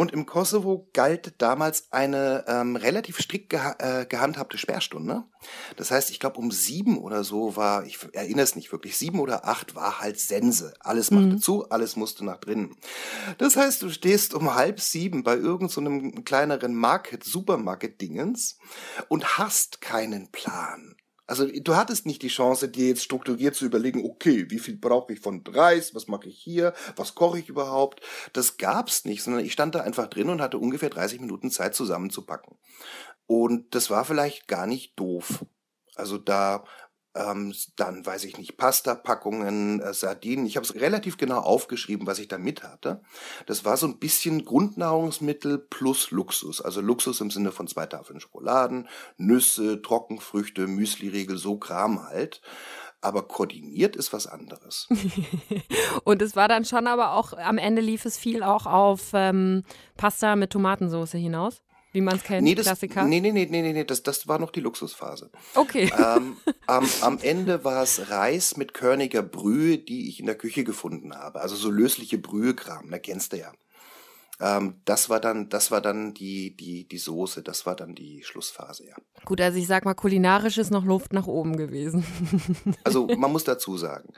Und 0.00 0.12
im 0.12 0.24
Kosovo 0.24 0.88
galt 0.94 1.34
damals 1.36 1.92
eine 1.92 2.46
ähm, 2.48 2.74
relativ 2.74 3.18
strikt 3.18 3.50
geha 3.50 3.76
äh, 3.80 4.06
gehandhabte 4.06 4.56
Sperrstunde. 4.56 5.24
Das 5.76 5.90
heißt, 5.90 6.08
ich 6.08 6.18
glaube 6.18 6.38
um 6.38 6.50
sieben 6.50 6.96
oder 6.96 7.22
so 7.22 7.54
war, 7.54 7.84
ich 7.84 7.98
erinnere 8.14 8.44
es 8.44 8.56
nicht 8.56 8.72
wirklich, 8.72 8.96
sieben 8.96 9.20
oder 9.20 9.46
acht 9.46 9.74
war 9.74 10.00
halt 10.00 10.18
Sense. 10.18 10.72
Alles 10.80 11.10
machte 11.10 11.26
mhm. 11.26 11.38
zu, 11.42 11.68
alles 11.68 11.96
musste 11.96 12.24
nach 12.24 12.38
drinnen. 12.38 12.76
Das 13.36 13.58
heißt, 13.58 13.82
du 13.82 13.90
stehst 13.90 14.32
um 14.32 14.54
halb 14.54 14.80
sieben 14.80 15.22
bei 15.22 15.34
irgendeinem 15.34 16.14
so 16.14 16.22
kleineren 16.22 16.74
Market, 16.74 17.22
Supermarket-Dingens 17.22 18.56
und 19.08 19.36
hast 19.36 19.82
keinen 19.82 20.30
Plan. 20.32 20.96
Also 21.30 21.46
du 21.46 21.76
hattest 21.76 22.06
nicht 22.06 22.22
die 22.22 22.28
Chance, 22.28 22.68
dir 22.68 22.88
jetzt 22.88 23.04
strukturiert 23.04 23.54
zu 23.54 23.64
überlegen, 23.64 24.04
okay, 24.04 24.50
wie 24.50 24.58
viel 24.58 24.76
brauche 24.76 25.12
ich 25.12 25.20
von 25.20 25.44
Reis, 25.46 25.94
was 25.94 26.08
mache 26.08 26.28
ich 26.28 26.36
hier, 26.36 26.74
was 26.96 27.14
koche 27.14 27.38
ich 27.38 27.48
überhaupt. 27.48 28.00
Das 28.32 28.56
gab's 28.56 29.04
nicht, 29.04 29.22
sondern 29.22 29.44
ich 29.44 29.52
stand 29.52 29.76
da 29.76 29.80
einfach 29.80 30.08
drin 30.08 30.28
und 30.28 30.40
hatte 30.40 30.58
ungefähr 30.58 30.90
30 30.90 31.20
Minuten 31.20 31.52
Zeit 31.52 31.76
zusammenzupacken. 31.76 32.56
Und 33.26 33.76
das 33.76 33.90
war 33.90 34.04
vielleicht 34.04 34.48
gar 34.48 34.66
nicht 34.66 34.98
doof. 34.98 35.44
Also 35.94 36.18
da 36.18 36.64
ähm, 37.14 37.52
dann 37.76 38.06
weiß 38.06 38.24
ich 38.24 38.38
nicht, 38.38 38.56
Pasta-Packungen, 38.56 39.80
äh, 39.80 39.92
Sardinen. 39.92 40.46
Ich 40.46 40.56
habe 40.56 40.64
es 40.64 40.76
relativ 40.76 41.16
genau 41.16 41.40
aufgeschrieben, 41.40 42.06
was 42.06 42.20
ich 42.20 42.28
da 42.28 42.38
mit 42.38 42.62
hatte. 42.62 43.02
Das 43.46 43.64
war 43.64 43.76
so 43.76 43.86
ein 43.86 43.98
bisschen 43.98 44.44
Grundnahrungsmittel 44.44 45.58
plus 45.58 46.12
Luxus. 46.12 46.60
Also 46.60 46.80
Luxus 46.80 47.20
im 47.20 47.30
Sinne 47.30 47.50
von 47.50 47.66
zwei 47.66 47.86
Tafeln 47.86 48.20
Schokoladen, 48.20 48.88
Nüsse, 49.16 49.82
Trockenfrüchte, 49.82 50.68
Müsli-Riegel, 50.68 51.36
so 51.36 51.56
Kram 51.56 52.04
halt. 52.08 52.42
Aber 53.00 53.26
koordiniert 53.26 53.96
ist 53.96 54.12
was 54.12 54.26
anderes. 54.26 54.86
Und 56.04 56.22
es 56.22 56.36
war 56.36 56.48
dann 56.48 56.64
schon 56.64 56.86
aber 56.86 57.14
auch, 57.14 57.32
am 57.32 57.58
Ende 57.58 57.80
lief 57.80 58.04
es 58.04 58.18
viel 58.18 58.42
auch 58.42 58.66
auf 58.66 59.10
ähm, 59.14 59.64
Pasta 59.96 60.36
mit 60.36 60.50
Tomatensauce 60.50 61.12
hinaus? 61.12 61.62
Wie 61.92 62.00
man 62.00 62.16
es 62.16 62.22
kennt, 62.22 62.42
nee, 62.42 62.54
das, 62.54 62.66
Klassiker? 62.66 63.04
Nee, 63.04 63.20
nee, 63.20 63.32
nee, 63.32 63.46
nee, 63.50 63.62
nee, 63.62 63.72
nee 63.72 63.84
das, 63.84 64.02
das 64.02 64.28
war 64.28 64.38
noch 64.38 64.50
die 64.50 64.60
Luxusphase. 64.60 65.30
Okay. 65.54 65.92
Ähm, 65.98 66.36
am, 66.66 66.88
am 67.00 67.18
Ende 67.20 67.64
war 67.64 67.82
es 67.82 68.10
Reis 68.10 68.56
mit 68.56 68.74
körniger 68.74 69.22
Brühe, 69.22 69.78
die 69.78 70.08
ich 70.08 70.20
in 70.20 70.26
der 70.26 70.36
Küche 70.36 70.64
gefunden 70.64 71.14
habe. 71.14 71.40
Also 71.40 71.56
so 71.56 71.70
lösliche 71.70 72.18
Brühekram, 72.18 72.90
da 72.90 72.98
kennst 72.98 73.32
du 73.32 73.38
ja. 73.38 73.52
Ähm, 74.40 74.80
das 74.84 75.10
war 75.10 75.20
dann, 75.20 75.48
das 75.48 75.70
war 75.70 75.80
dann 75.80 76.14
die, 76.14 76.56
die, 76.56 76.88
die 76.88 76.98
Soße, 76.98 77.42
das 77.42 77.66
war 77.66 77.76
dann 77.76 77.94
die 77.94 78.22
Schlussphase, 78.22 78.86
ja. 78.86 78.94
Gut, 79.24 79.40
also 79.40 79.58
ich 79.58 79.66
sag 79.66 79.84
mal, 79.84 79.94
kulinarisch 79.94 80.56
ist 80.56 80.70
noch 80.70 80.84
Luft 80.84 81.12
nach 81.12 81.26
oben 81.26 81.56
gewesen. 81.56 82.04
also 82.84 83.06
man 83.06 83.30
muss 83.30 83.44
dazu 83.44 83.76
sagen, 83.76 84.14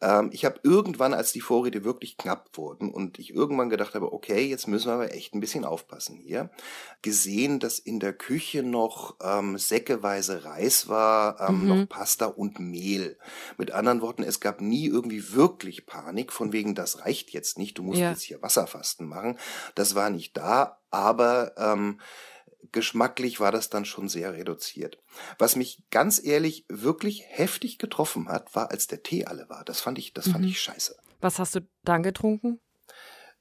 ähm, 0.00 0.30
ich 0.32 0.44
habe 0.44 0.60
irgendwann, 0.62 1.12
als 1.12 1.32
die 1.32 1.40
Vorräte 1.40 1.84
wirklich 1.84 2.16
knapp 2.16 2.48
wurden 2.54 2.90
und 2.90 3.18
ich 3.18 3.34
irgendwann 3.34 3.68
gedacht 3.68 3.94
habe, 3.94 4.12
okay, 4.12 4.46
jetzt 4.46 4.66
müssen 4.66 4.88
wir 4.88 4.94
aber 4.94 5.14
echt 5.14 5.34
ein 5.34 5.40
bisschen 5.40 5.64
aufpassen 5.64 6.16
hier, 6.16 6.50
gesehen, 7.02 7.60
dass 7.60 7.78
in 7.78 8.00
der 8.00 8.14
Küche 8.14 8.62
noch 8.62 9.16
ähm, 9.22 9.58
säckeweise 9.58 10.44
Reis 10.44 10.88
war, 10.88 11.40
ähm, 11.48 11.62
mhm. 11.62 11.68
noch 11.68 11.88
Pasta 11.88 12.26
und 12.26 12.60
Mehl. 12.60 13.18
Mit 13.58 13.72
anderen 13.72 14.00
Worten, 14.00 14.22
es 14.22 14.40
gab 14.40 14.60
nie 14.60 14.86
irgendwie 14.86 15.34
wirklich 15.34 15.86
Panik, 15.86 16.32
von 16.32 16.52
wegen, 16.52 16.74
das 16.74 17.00
reicht 17.00 17.30
jetzt 17.30 17.58
nicht, 17.58 17.78
du 17.78 17.82
musst 17.82 18.00
ja. 18.00 18.10
jetzt 18.10 18.22
hier 18.22 18.42
Wasserfasten 18.42 19.06
machen. 19.06 19.38
Das 19.74 19.94
war 19.94 20.10
nicht 20.10 20.36
da, 20.36 20.78
aber 20.90 21.52
ähm, 21.56 22.00
geschmacklich 22.72 23.40
war 23.40 23.52
das 23.52 23.70
dann 23.70 23.84
schon 23.84 24.08
sehr 24.08 24.34
reduziert. 24.34 24.98
Was 25.38 25.56
mich 25.56 25.82
ganz 25.90 26.22
ehrlich 26.22 26.64
wirklich 26.68 27.24
heftig 27.26 27.78
getroffen 27.78 28.28
hat, 28.28 28.54
war, 28.54 28.70
als 28.70 28.86
der 28.86 29.02
Tee 29.02 29.24
alle 29.26 29.48
war. 29.48 29.64
Das 29.64 29.80
fand 29.80 29.98
ich, 29.98 30.12
das 30.12 30.28
fand 30.28 30.44
mhm. 30.44 30.50
ich 30.50 30.60
scheiße. 30.60 30.96
Was 31.20 31.38
hast 31.38 31.54
du 31.54 31.60
dann 31.84 32.02
getrunken? 32.02 32.60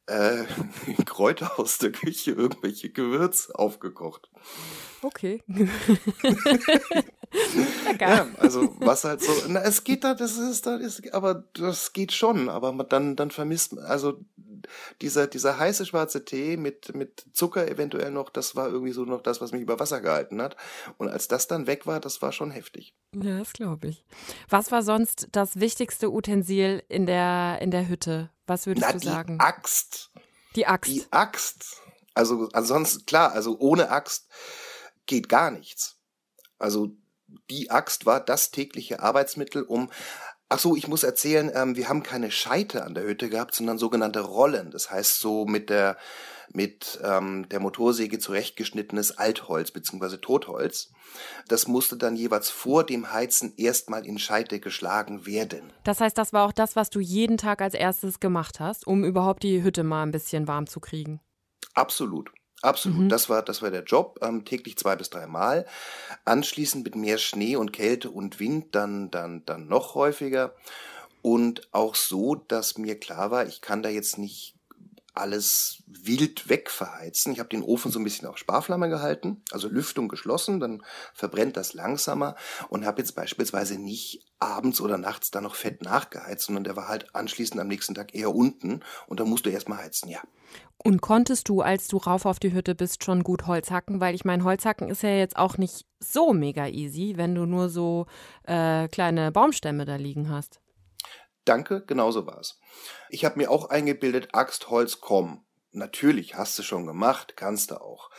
Äh, 0.08 0.44
Kräuter 1.06 1.60
aus 1.60 1.78
der 1.80 1.92
Küche, 1.92 2.32
irgendwelche 2.38 2.90
Gewürz 2.90 3.50
aufgekocht. 3.50 4.30
Okay. 5.02 5.44
ja, 8.00 8.28
also 8.38 8.76
was 8.80 9.04
halt 9.04 9.22
so, 9.22 9.32
na, 9.48 9.62
es 9.62 9.84
geht 9.84 10.04
da, 10.04 10.14
das 10.14 10.38
ist 10.38 10.66
da, 10.66 10.78
ist, 10.78 11.14
aber 11.14 11.46
das 11.54 11.94
geht 11.94 12.12
schon, 12.12 12.50
aber 12.50 12.72
dann, 12.84 13.16
dann 13.16 13.32
vermisst 13.32 13.74
man, 13.74 13.86
also 13.86 14.24
dieser, 15.02 15.28
dieser 15.28 15.58
heiße 15.58 15.86
schwarze 15.86 16.26
Tee 16.26 16.58
mit, 16.58 16.96
mit 16.96 17.26
Zucker 17.34 17.68
eventuell 17.68 18.12
noch, 18.12 18.30
das 18.30 18.56
war 18.56 18.68
irgendwie 18.68 18.92
so 18.92 19.06
noch 19.06 19.22
das, 19.22 19.42
was 19.42 19.52
mich 19.52 19.62
über 19.62 19.80
Wasser 19.80 20.02
gehalten 20.02 20.42
hat. 20.42 20.56
Und 20.98 21.10
als 21.10 21.28
das 21.28 21.48
dann 21.48 21.68
weg 21.68 21.86
war, 21.86 22.00
das 22.00 22.22
war 22.22 22.32
schon 22.32 22.52
heftig. 22.52 22.96
Ja, 23.14 23.40
das 23.40 23.54
glaube 23.54 23.88
ich. 23.88 24.06
Was 24.50 24.72
war 24.72 24.84
sonst 24.84 25.28
das 25.32 25.60
wichtigste 25.60 26.12
Utensil 26.12 26.84
in 26.90 27.06
der, 27.06 27.60
in 27.62 27.72
der 27.72 27.88
Hütte? 27.88 28.30
Was 28.48 28.68
würdest 28.68 28.88
Na, 28.88 28.94
du 28.94 29.00
sagen? 29.00 29.38
Die 29.38 29.46
Axt. 29.46 30.12
Die 30.56 30.68
Axt. 30.68 30.92
Die 30.92 31.06
Axt. 31.12 31.82
Also 32.14 32.50
ansonsten, 32.54 33.06
klar, 33.06 33.34
also 33.34 33.58
ohne 33.60 33.90
Axt 33.90 34.30
geht 35.06 35.30
gar 35.30 35.52
nichts. 35.52 35.98
Also 36.58 36.96
die 37.50 37.72
Axt 37.72 38.06
war 38.06 38.20
das 38.20 38.52
tägliche 38.52 39.02
Arbeitsmittel, 39.02 39.64
um 39.64 39.92
Ach 40.56 40.60
so, 40.60 40.78
ich 40.78 40.88
muss 40.88 41.04
erzählen, 41.04 41.52
ähm, 41.54 41.76
wir 41.76 41.90
haben 41.90 42.02
keine 42.02 42.32
Scheite 42.32 42.86
an 42.86 42.94
der 42.94 43.04
Hütte 43.04 43.30
gehabt, 43.30 43.54
sondern 43.54 43.78
sogenannte 43.78 44.22
Rollen. 44.22 44.72
Das 44.72 44.90
heißt 44.90 45.20
so 45.20 45.46
mit 45.46 45.70
der 45.70 45.98
mit 46.48 46.98
ähm, 47.04 47.50
der 47.50 47.60
Motorsäge 47.60 48.20
zurechtgeschnittenes 48.20 49.18
Altholz 49.18 49.72
bzw. 49.72 50.16
Totholz. 50.16 50.94
Das 51.50 51.68
musste 51.68 51.98
dann 51.98 52.16
jeweils 52.16 52.50
vor 52.50 52.86
dem 52.86 53.12
Heizen 53.12 53.54
erstmal 53.58 54.06
in 54.06 54.18
Scheite 54.18 54.62
geschlagen 54.62 55.26
werden. 55.26 55.74
Das 55.84 56.00
heißt, 56.00 56.18
das 56.18 56.32
war 56.32 56.46
auch 56.46 56.54
das, 56.54 56.78
was 56.78 56.90
du 56.90 57.02
jeden 57.02 57.36
Tag 57.36 57.62
als 57.62 57.74
erstes 57.74 58.22
gemacht 58.22 58.62
hast, 58.62 58.88
um 58.88 59.04
überhaupt 59.04 59.44
die 59.44 59.62
Hütte 59.62 59.84
mal 59.84 60.04
ein 60.04 60.12
bisschen 60.12 60.48
warm 60.48 60.68
zu 60.68 60.80
kriegen. 60.80 61.20
Absolut. 61.74 62.32
Absolut, 62.66 63.02
mhm. 63.02 63.10
das 63.10 63.30
war 63.30 63.44
das 63.44 63.62
war 63.62 63.72
der 63.72 63.84
Job, 63.84 64.20
ähm, 64.22 64.44
täglich 64.44 64.78
zwei 64.78 64.96
bis 64.96 65.10
drei 65.10 65.28
Mal. 65.28 65.66
Anschließend 66.26 66.84
mit 66.84 66.96
mehr 66.96 67.18
Schnee 67.18 67.56
und 67.56 67.72
Kälte 67.74 68.10
und 68.10 68.40
Wind 68.40 68.74
dann 68.74 69.12
dann 69.12 69.46
dann 69.46 69.68
noch 69.68 69.96
häufiger 69.96 70.56
und 71.22 71.68
auch 71.72 71.96
so, 71.96 72.36
dass 72.36 72.78
mir 72.78 73.00
klar 73.00 73.32
war, 73.32 73.46
ich 73.46 73.62
kann 73.62 73.84
da 73.84 73.90
jetzt 73.90 74.18
nicht 74.18 74.55
alles 75.16 75.84
wild 75.88 76.50
wegverheizen. 76.50 77.32
Ich 77.32 77.40
habe 77.40 77.50
den 77.50 77.64
Ofen 77.64 77.92
so 77.92 78.00
ein 78.00 78.04
bisschen 78.04 78.28
auf 78.28 78.38
Sparflamme 78.38 78.90
gehalten, 78.90 79.44
also 79.52 79.68
Lüftung 79.68 80.08
geschlossen, 80.08 80.60
dann 80.60 80.84
verbrennt 81.14 81.58
das 81.58 81.74
langsamer 81.74 82.36
und 82.70 82.86
habe 82.86 83.02
jetzt 83.02 83.16
beispielsweise 83.16 83.80
nicht 83.80 84.26
abends 84.40 84.82
oder 84.82 84.98
nachts 84.98 85.32
da 85.32 85.42
noch 85.42 85.56
fett 85.56 85.82
nachgeheizt, 85.82 86.46
sondern 86.46 86.64
der 86.64 86.76
war 86.76 86.88
halt 86.88 87.16
anschließend 87.16 87.60
am 87.60 87.68
nächsten 87.68 87.96
Tag 87.96 88.14
eher 88.14 88.36
unten 88.36 88.82
und 89.08 89.20
da 89.20 89.26
musst 89.26 89.46
du 89.46 89.50
erstmal 89.50 89.80
heizen, 89.80 90.10
ja. 90.10 90.22
Und 90.84 91.02
konntest 91.02 91.50
du, 91.50 91.62
als 91.62 91.88
du 91.88 91.98
rauf 91.98 92.26
auf 92.26 92.40
die 92.40 92.54
Hütte 92.54 92.76
bist, 92.76 93.04
schon 93.04 93.24
gut 93.24 93.48
Holz 93.48 93.72
hacken? 93.72 94.00
Weil 94.00 94.14
ich 94.14 94.24
meine, 94.24 94.44
Holzhacken 94.44 94.90
ist 94.90 95.02
ja 95.02 95.10
jetzt 95.10 95.36
auch 95.36 95.58
nicht 95.58 95.88
so 96.00 96.32
mega 96.34 96.68
easy, 96.68 97.14
wenn 97.18 97.34
du 97.34 97.46
nur 97.46 97.70
so 97.70 98.06
äh, 98.44 98.88
kleine 98.90 99.32
Baumstämme 99.32 99.86
da 99.86 99.96
liegen 99.96 100.30
hast. 100.30 100.60
Danke, 101.46 101.84
genauso 101.86 102.26
war's. 102.26 102.60
Ich 103.10 103.24
habe 103.24 103.38
mir 103.38 103.52
auch 103.52 103.70
eingebildet, 103.70 104.30
Axt, 104.34 104.70
Holz, 104.70 105.00
komm. 105.00 105.46
Natürlich, 105.72 106.36
hast 106.36 106.58
du 106.58 106.64
schon 106.64 106.86
gemacht, 106.86 107.34
kannst 107.36 107.70
du 107.70 107.82
auch. 107.82 108.10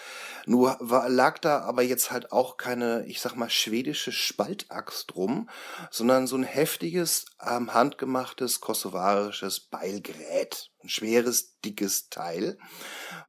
Nur 0.44 0.76
war, 0.78 1.08
lag 1.08 1.38
da 1.38 1.60
aber 1.60 1.82
jetzt 1.82 2.10
halt 2.10 2.30
auch 2.30 2.58
keine, 2.58 3.06
ich 3.06 3.22
sag 3.22 3.34
mal, 3.34 3.48
schwedische 3.48 4.12
Spaltaxt 4.12 5.16
rum, 5.16 5.48
sondern 5.90 6.26
so 6.26 6.36
ein 6.36 6.42
heftiges, 6.42 7.24
ähm, 7.40 7.72
handgemachtes, 7.72 8.60
kosovarisches 8.60 9.60
Beilgerät. 9.60 10.70
Ein 10.82 10.90
schweres, 10.90 11.58
dickes 11.64 12.10
Teil, 12.10 12.58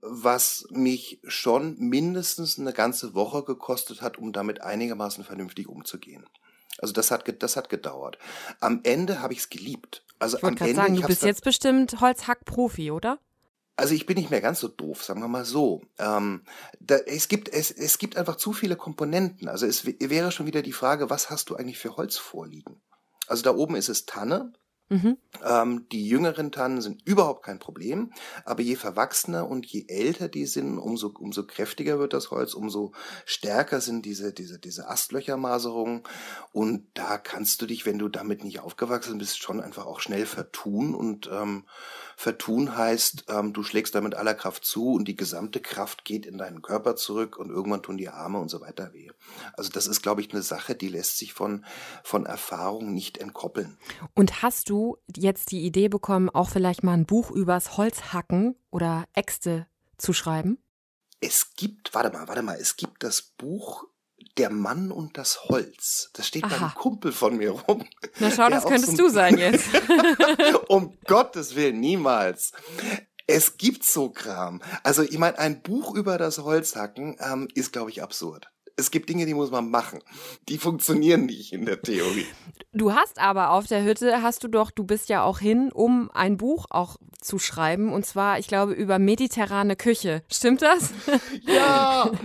was 0.01 0.67
mich 0.71 1.21
schon 1.25 1.77
mindestens 1.77 2.59
eine 2.59 2.73
ganze 2.73 3.13
Woche 3.13 3.45
gekostet 3.45 4.01
hat, 4.01 4.17
um 4.17 4.33
damit 4.33 4.61
einigermaßen 4.61 5.23
vernünftig 5.23 5.69
umzugehen. 5.69 6.25
Also 6.79 6.93
das 6.93 7.11
hat, 7.11 7.41
das 7.41 7.55
hat 7.55 7.69
gedauert. 7.69 8.17
Am 8.59 8.81
Ende 8.83 9.21
habe 9.21 9.33
ich 9.33 9.39
es 9.39 9.49
geliebt. 9.49 10.03
Also 10.19 10.37
ich 10.37 10.43
wollte 10.43 10.57
gerade 10.57 10.75
sagen, 10.75 10.95
du 10.95 11.07
bist 11.07 11.23
jetzt 11.23 11.43
bestimmt 11.43 11.99
Holzhack-Profi, 12.01 12.91
oder? 12.91 13.19
Also 13.75 13.93
ich 13.93 14.07
bin 14.07 14.17
nicht 14.17 14.31
mehr 14.31 14.41
ganz 14.41 14.59
so 14.59 14.67
doof, 14.67 15.03
sagen 15.03 15.21
wir 15.21 15.27
mal 15.27 15.45
so. 15.45 15.83
Ähm, 15.99 16.43
da, 16.79 16.95
es, 16.95 17.27
gibt, 17.27 17.49
es, 17.49 17.69
es 17.69 17.99
gibt 17.99 18.17
einfach 18.17 18.35
zu 18.35 18.51
viele 18.51 18.75
Komponenten. 18.75 19.47
Also 19.47 19.67
es 19.67 19.85
wäre 19.85 20.31
schon 20.31 20.47
wieder 20.47 20.63
die 20.63 20.73
Frage, 20.73 21.11
was 21.11 21.29
hast 21.29 21.49
du 21.49 21.55
eigentlich 21.55 21.77
für 21.77 21.95
Holz 21.95 22.17
vorliegen? 22.17 22.81
Also 23.27 23.43
da 23.43 23.53
oben 23.53 23.75
ist 23.75 23.89
es 23.89 24.07
Tanne, 24.07 24.51
Mhm. 24.89 25.17
Ähm, 25.45 25.85
die 25.91 26.07
jüngeren 26.07 26.51
Tannen 26.51 26.81
sind 26.81 27.01
überhaupt 27.05 27.43
kein 27.43 27.59
Problem, 27.59 28.13
aber 28.45 28.61
je 28.61 28.75
verwachsener 28.75 29.49
und 29.49 29.65
je 29.65 29.85
älter 29.89 30.29
die 30.29 30.45
sind, 30.45 30.77
umso, 30.77 31.09
umso 31.09 31.45
kräftiger 31.45 31.99
wird 31.99 32.13
das 32.13 32.31
Holz, 32.31 32.53
umso 32.53 32.93
stärker 33.25 33.81
sind 33.81 34.05
diese, 34.05 34.31
diese, 34.31 34.59
diese 34.59 34.87
Astlöchermaserungen 34.87 36.03
und 36.53 36.87
da 36.93 37.17
kannst 37.17 37.61
du 37.61 37.65
dich, 37.65 37.85
wenn 37.85 37.99
du 37.99 38.07
damit 38.07 38.45
nicht 38.45 38.61
aufgewachsen 38.61 39.17
bist, 39.17 39.41
schon 39.41 39.59
einfach 39.59 39.85
auch 39.85 39.99
schnell 39.99 40.25
vertun 40.25 40.95
und 40.95 41.29
ähm, 41.33 41.65
vertun 42.15 42.77
heißt, 42.77 43.25
ähm, 43.27 43.51
du 43.51 43.63
schlägst 43.63 43.93
damit 43.93 44.15
aller 44.15 44.35
Kraft 44.35 44.63
zu 44.63 44.93
und 44.93 45.07
die 45.07 45.17
gesamte 45.17 45.59
Kraft 45.59 46.05
geht 46.05 46.25
in 46.25 46.37
deinen 46.37 46.61
Körper 46.61 46.95
zurück 46.95 47.37
und 47.37 47.49
irgendwann 47.49 47.83
tun 47.83 47.97
die 47.97 48.09
Arme 48.09 48.39
und 48.39 48.49
so 48.49 48.61
weiter 48.61 48.93
weh. 48.93 49.09
Also 49.53 49.69
das 49.69 49.85
ist, 49.85 50.01
glaube 50.01 50.21
ich, 50.21 50.31
eine 50.31 50.41
Sache, 50.41 50.75
die 50.75 50.87
lässt 50.87 51.17
sich 51.17 51.33
von, 51.33 51.65
von 52.03 52.25
Erfahrung 52.25 52.93
nicht 52.93 53.17
entkoppeln. 53.17 53.77
Und 54.15 54.41
hast 54.41 54.69
du 54.69 54.76
jetzt 55.15 55.51
die 55.51 55.65
Idee 55.65 55.89
bekommen, 55.89 56.29
auch 56.29 56.49
vielleicht 56.49 56.83
mal 56.83 56.93
ein 56.93 57.05
Buch 57.05 57.31
übers 57.31 57.77
Holzhacken 57.77 58.55
oder 58.69 59.05
Äxte 59.13 59.67
zu 59.97 60.13
schreiben? 60.13 60.57
Es 61.19 61.53
gibt, 61.55 61.93
warte 61.93 62.15
mal, 62.15 62.27
warte 62.27 62.43
mal, 62.43 62.57
es 62.59 62.75
gibt 62.77 63.03
das 63.03 63.21
Buch 63.21 63.85
der 64.37 64.49
Mann 64.49 64.91
und 64.91 65.17
das 65.17 65.45
Holz. 65.45 66.09
Das 66.13 66.27
steht 66.27 66.43
Aha. 66.43 66.57
beim 66.57 66.75
Kumpel 66.75 67.11
von 67.11 67.37
mir 67.37 67.51
rum. 67.51 67.85
Na 68.19 68.31
schau, 68.31 68.49
das 68.49 68.65
könntest 68.65 68.97
so 68.97 69.03
du 69.03 69.09
sein 69.09 69.37
jetzt. 69.37 69.67
um 70.67 70.97
Gottes 71.05 71.55
Willen, 71.55 71.79
niemals. 71.79 72.51
Es 73.25 73.57
gibt 73.57 73.83
so 73.83 74.09
Kram. 74.09 74.61
Also 74.83 75.01
ich 75.03 75.17
meine, 75.17 75.37
ein 75.39 75.61
Buch 75.61 75.93
über 75.95 76.17
das 76.17 76.39
Holzhacken 76.39 77.17
ähm, 77.19 77.47
ist, 77.53 77.73
glaube 77.73 77.89
ich, 77.89 78.01
absurd. 78.01 78.49
Es 78.79 78.91
gibt 78.91 79.09
Dinge, 79.09 79.25
die 79.25 79.33
muss 79.33 79.49
man 79.49 79.71
machen. 79.71 79.99
Die 80.49 80.59
funktionieren 80.59 81.25
nicht 81.25 81.51
in 81.51 81.65
der 81.65 81.81
Theorie. 81.81 82.27
Du 82.73 82.93
hast 82.93 83.19
aber 83.19 83.49
auf 83.49 83.65
der 83.65 83.83
Hütte, 83.83 84.21
hast 84.21 84.43
du 84.43 84.47
doch, 84.47 84.69
du 84.69 84.83
bist 84.83 85.09
ja 85.09 85.23
auch 85.23 85.39
hin, 85.39 85.71
um 85.73 86.11
ein 86.13 86.37
Buch 86.37 86.67
auch 86.69 86.97
zu 87.19 87.39
schreiben. 87.39 87.91
Und 87.91 88.05
zwar, 88.05 88.37
ich 88.37 88.47
glaube, 88.47 88.73
über 88.73 88.99
mediterrane 88.99 89.75
Küche. 89.75 90.23
Stimmt 90.31 90.61
das? 90.61 90.93
Ja! 91.41 92.11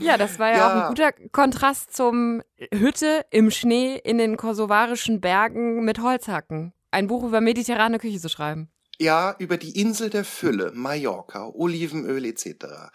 Ja, 0.00 0.16
das 0.16 0.38
war 0.38 0.50
ja, 0.50 0.56
ja, 0.56 0.66
auch 0.66 0.82
ein 0.82 0.88
guter 0.88 1.12
Kontrast 1.30 1.94
zum 1.94 2.42
Hütte 2.72 3.24
im 3.30 3.50
Schnee 3.50 4.00
in 4.02 4.18
den 4.18 4.36
kosovarischen 4.36 5.20
Bergen 5.20 5.84
mit 5.84 6.00
Holzhacken. 6.00 6.72
Ein 6.90 7.06
Buch 7.06 7.22
über 7.24 7.40
mediterrane 7.40 7.98
Küche 7.98 8.18
zu 8.18 8.28
schreiben. 8.28 8.68
Ja, 8.98 9.34
über 9.38 9.56
die 9.56 9.80
Insel 9.80 10.10
der 10.10 10.24
Fülle, 10.24 10.72
Mallorca, 10.74 11.46
Olivenöl 11.54 12.24
etc. 12.24 12.90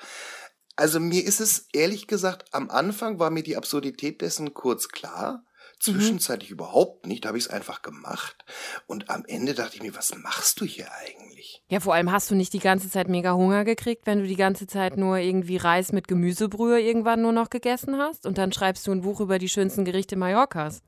Also 0.78 1.00
mir 1.00 1.26
ist 1.26 1.42
es 1.42 1.68
ehrlich 1.74 2.08
gesagt, 2.08 2.54
am 2.54 2.70
Anfang 2.70 3.20
war 3.20 3.32
mir 3.32 3.44
die 3.44 3.58
Absurdität 3.58 4.22
dessen 4.22 4.54
kurz 4.54 4.90
klar. 4.90 5.44
Zwischenzeitlich 5.80 6.50
mhm. 6.50 6.56
überhaupt 6.56 7.06
nicht, 7.06 7.26
habe 7.28 7.38
ich 7.38 7.46
es 7.46 7.50
einfach 7.52 7.84
gemacht. 7.84 8.46
Und 8.88 9.12
am 9.12 9.26
Ende 9.26 9.54
dachte 9.54 9.76
ich 9.76 9.84
mir, 9.84 9.96
was 9.96 10.16
machst 10.16 10.60
du 10.60 10.66
hier 10.66 10.92
eigentlich? 10.94 11.64
Ja, 11.70 11.80
vor 11.80 11.94
allem 11.94 12.12
hast 12.12 12.32
du 12.32 12.36
nicht 12.36 12.54
die 12.54 12.60
ganze 12.60 12.90
Zeit 12.90 13.10
mega 13.10 13.34
Hunger 13.34 13.64
gekriegt, 13.64 14.08
wenn 14.08 14.20
du 14.20 14.28
die 14.28 14.36
ganze 14.36 14.66
Zeit 14.66 14.98
nur 14.98 15.18
irgendwie 15.18 15.58
Reis 15.58 15.92
mit 15.92 16.08
Gemüsebrühe 16.08 16.80
irgendwann 16.80 17.22
nur 17.22 17.32
noch 17.32 17.52
gegessen 17.52 17.98
hast 17.98 18.26
und 18.26 18.40
dann 18.40 18.52
schreibst 18.52 18.88
du 18.88 18.92
ein 18.92 19.02
Buch 19.02 19.20
über 19.20 19.38
die 19.38 19.50
schönsten 19.50 19.86
Gerichte 19.86 20.16
Mallorcas. 20.16 20.82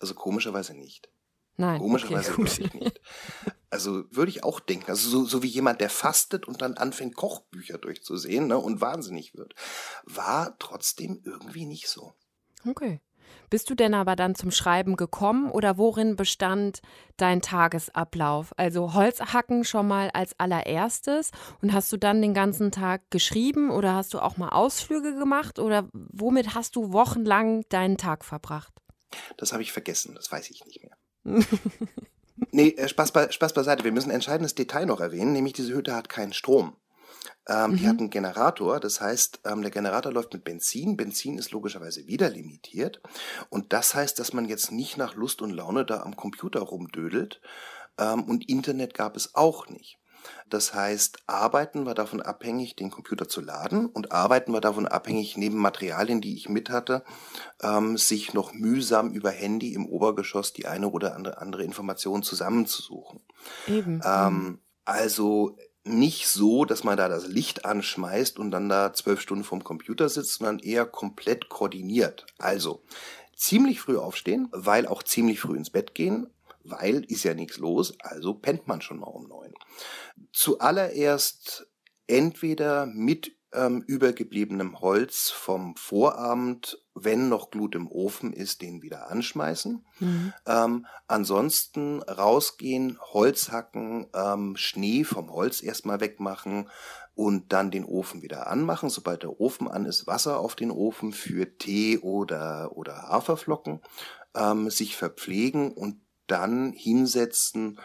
Also 0.00 0.14
komischerweise 0.14 0.74
nicht. 0.74 1.08
Nein. 1.56 1.78
Komischerweise 1.78 2.32
okay, 2.32 2.42
wirklich 2.42 2.74
nicht. 2.74 3.00
Also 3.72 4.04
würde 4.10 4.28
ich 4.28 4.44
auch 4.44 4.60
denken, 4.60 4.90
also 4.90 5.08
so, 5.08 5.24
so 5.24 5.42
wie 5.42 5.48
jemand, 5.48 5.80
der 5.80 5.88
fastet 5.88 6.46
und 6.46 6.60
dann 6.60 6.74
anfängt, 6.74 7.16
Kochbücher 7.16 7.78
durchzusehen 7.78 8.46
ne, 8.46 8.58
und 8.58 8.82
wahnsinnig 8.82 9.34
wird, 9.34 9.54
war 10.04 10.58
trotzdem 10.58 11.22
irgendwie 11.24 11.64
nicht 11.64 11.88
so. 11.88 12.12
Okay. 12.68 13.00
Bist 13.48 13.70
du 13.70 13.74
denn 13.74 13.94
aber 13.94 14.14
dann 14.14 14.34
zum 14.34 14.50
Schreiben 14.50 14.96
gekommen 14.96 15.50
oder 15.50 15.78
worin 15.78 16.16
bestand 16.16 16.82
dein 17.16 17.40
Tagesablauf? 17.40 18.52
Also 18.58 18.92
Holzhacken 18.92 19.64
schon 19.64 19.88
mal 19.88 20.10
als 20.10 20.38
allererstes 20.38 21.30
und 21.62 21.72
hast 21.72 21.90
du 21.94 21.96
dann 21.96 22.20
den 22.20 22.34
ganzen 22.34 22.72
Tag 22.72 23.10
geschrieben 23.10 23.70
oder 23.70 23.94
hast 23.94 24.12
du 24.12 24.18
auch 24.18 24.36
mal 24.36 24.50
Ausflüge 24.50 25.14
gemacht 25.14 25.58
oder 25.58 25.88
womit 25.94 26.54
hast 26.54 26.76
du 26.76 26.92
wochenlang 26.92 27.64
deinen 27.70 27.96
Tag 27.96 28.26
verbracht? 28.26 28.74
Das 29.38 29.54
habe 29.54 29.62
ich 29.62 29.72
vergessen, 29.72 30.14
das 30.14 30.30
weiß 30.30 30.50
ich 30.50 30.62
nicht 30.66 30.82
mehr. 30.82 30.96
nee, 32.50 32.70
äh, 32.70 32.88
Spaß, 32.88 33.12
be 33.12 33.28
Spaß 33.30 33.52
beiseite. 33.52 33.84
Wir 33.84 33.92
müssen 33.92 34.10
ein 34.10 34.16
entscheidendes 34.16 34.54
Detail 34.54 34.86
noch 34.86 35.00
erwähnen, 35.00 35.32
nämlich 35.32 35.54
diese 35.54 35.74
Hütte 35.74 35.94
hat 35.94 36.08
keinen 36.08 36.32
Strom. 36.32 36.76
Ähm, 37.48 37.72
mhm. 37.72 37.76
Die 37.76 37.88
hat 37.88 37.98
einen 37.98 38.10
Generator, 38.10 38.78
das 38.78 39.00
heißt, 39.00 39.40
ähm, 39.44 39.62
der 39.62 39.70
Generator 39.70 40.12
läuft 40.12 40.32
mit 40.32 40.44
Benzin. 40.44 40.96
Benzin 40.96 41.38
ist 41.38 41.50
logischerweise 41.50 42.06
wieder 42.06 42.30
limitiert. 42.30 43.00
Und 43.50 43.72
das 43.72 43.94
heißt, 43.94 44.18
dass 44.18 44.32
man 44.32 44.44
jetzt 44.44 44.70
nicht 44.70 44.96
nach 44.96 45.14
Lust 45.14 45.42
und 45.42 45.50
Laune 45.50 45.84
da 45.84 46.02
am 46.02 46.16
Computer 46.16 46.60
rumdödelt. 46.60 47.40
Ähm, 47.98 48.24
und 48.24 48.48
Internet 48.48 48.94
gab 48.94 49.16
es 49.16 49.34
auch 49.34 49.68
nicht. 49.68 49.98
Das 50.48 50.74
heißt, 50.74 51.18
Arbeiten 51.26 51.86
war 51.86 51.94
davon 51.94 52.20
abhängig, 52.20 52.76
den 52.76 52.90
Computer 52.90 53.28
zu 53.28 53.40
laden 53.40 53.86
und 53.86 54.12
Arbeiten 54.12 54.52
war 54.52 54.60
davon 54.60 54.86
abhängig, 54.86 55.36
neben 55.36 55.58
Materialien, 55.58 56.20
die 56.20 56.34
ich 56.36 56.48
mit 56.48 56.70
hatte, 56.70 57.04
ähm, 57.62 57.96
sich 57.96 58.34
noch 58.34 58.52
mühsam 58.52 59.12
über 59.12 59.30
Handy 59.30 59.74
im 59.74 59.86
Obergeschoss 59.86 60.52
die 60.52 60.66
eine 60.66 60.88
oder 60.88 61.16
andere, 61.16 61.38
andere 61.38 61.64
Information 61.64 62.22
zusammenzusuchen. 62.22 63.20
Eben. 63.66 64.00
Ähm, 64.04 64.60
also 64.84 65.56
nicht 65.84 66.28
so, 66.28 66.64
dass 66.64 66.84
man 66.84 66.96
da 66.96 67.08
das 67.08 67.26
Licht 67.26 67.64
anschmeißt 67.64 68.38
und 68.38 68.50
dann 68.50 68.68
da 68.68 68.92
zwölf 68.92 69.20
Stunden 69.20 69.44
vorm 69.44 69.64
Computer 69.64 70.08
sitzt, 70.08 70.34
sondern 70.34 70.58
eher 70.60 70.86
komplett 70.86 71.48
koordiniert. 71.48 72.26
Also 72.38 72.84
ziemlich 73.36 73.80
früh 73.80 73.96
aufstehen, 73.96 74.48
weil 74.52 74.86
auch 74.86 75.02
ziemlich 75.02 75.40
früh 75.40 75.56
ins 75.56 75.70
Bett 75.70 75.94
gehen, 75.94 76.28
weil 76.64 77.04
ist 77.04 77.24
ja 77.24 77.34
nichts 77.34 77.58
los, 77.58 77.94
also 78.00 78.34
pennt 78.34 78.66
man 78.66 78.80
schon 78.80 79.00
mal 79.00 79.06
um 79.06 79.28
neun. 79.28 79.52
Zuallererst 80.32 81.66
entweder 82.06 82.86
mit 82.86 83.36
ähm, 83.54 83.82
übergebliebenem 83.86 84.80
Holz 84.80 85.30
vom 85.30 85.76
Vorabend, 85.76 86.78
wenn 86.94 87.28
noch 87.28 87.50
Glut 87.50 87.74
im 87.74 87.90
Ofen 87.90 88.32
ist, 88.32 88.62
den 88.62 88.82
wieder 88.82 89.10
anschmeißen. 89.10 89.84
Mhm. 90.00 90.32
Ähm, 90.46 90.86
ansonsten 91.06 92.02
rausgehen, 92.02 92.98
Holz 93.00 93.50
hacken, 93.50 94.06
ähm, 94.14 94.56
Schnee 94.56 95.04
vom 95.04 95.30
Holz 95.30 95.62
erstmal 95.62 96.00
wegmachen 96.00 96.68
und 97.14 97.52
dann 97.52 97.70
den 97.70 97.84
Ofen 97.84 98.22
wieder 98.22 98.46
anmachen. 98.46 98.88
Sobald 98.88 99.22
der 99.22 99.38
Ofen 99.40 99.68
an 99.68 99.84
ist, 99.84 100.06
Wasser 100.06 100.38
auf 100.38 100.54
den 100.54 100.70
Ofen 100.70 101.12
für 101.12 101.58
Tee 101.58 101.98
oder, 101.98 102.72
oder 102.74 103.08
Haferflocken, 103.08 103.80
ähm, 104.34 104.70
sich 104.70 104.96
verpflegen 104.96 105.72
und 105.72 106.00
dann 106.32 106.72
hinsetzen 106.72 107.78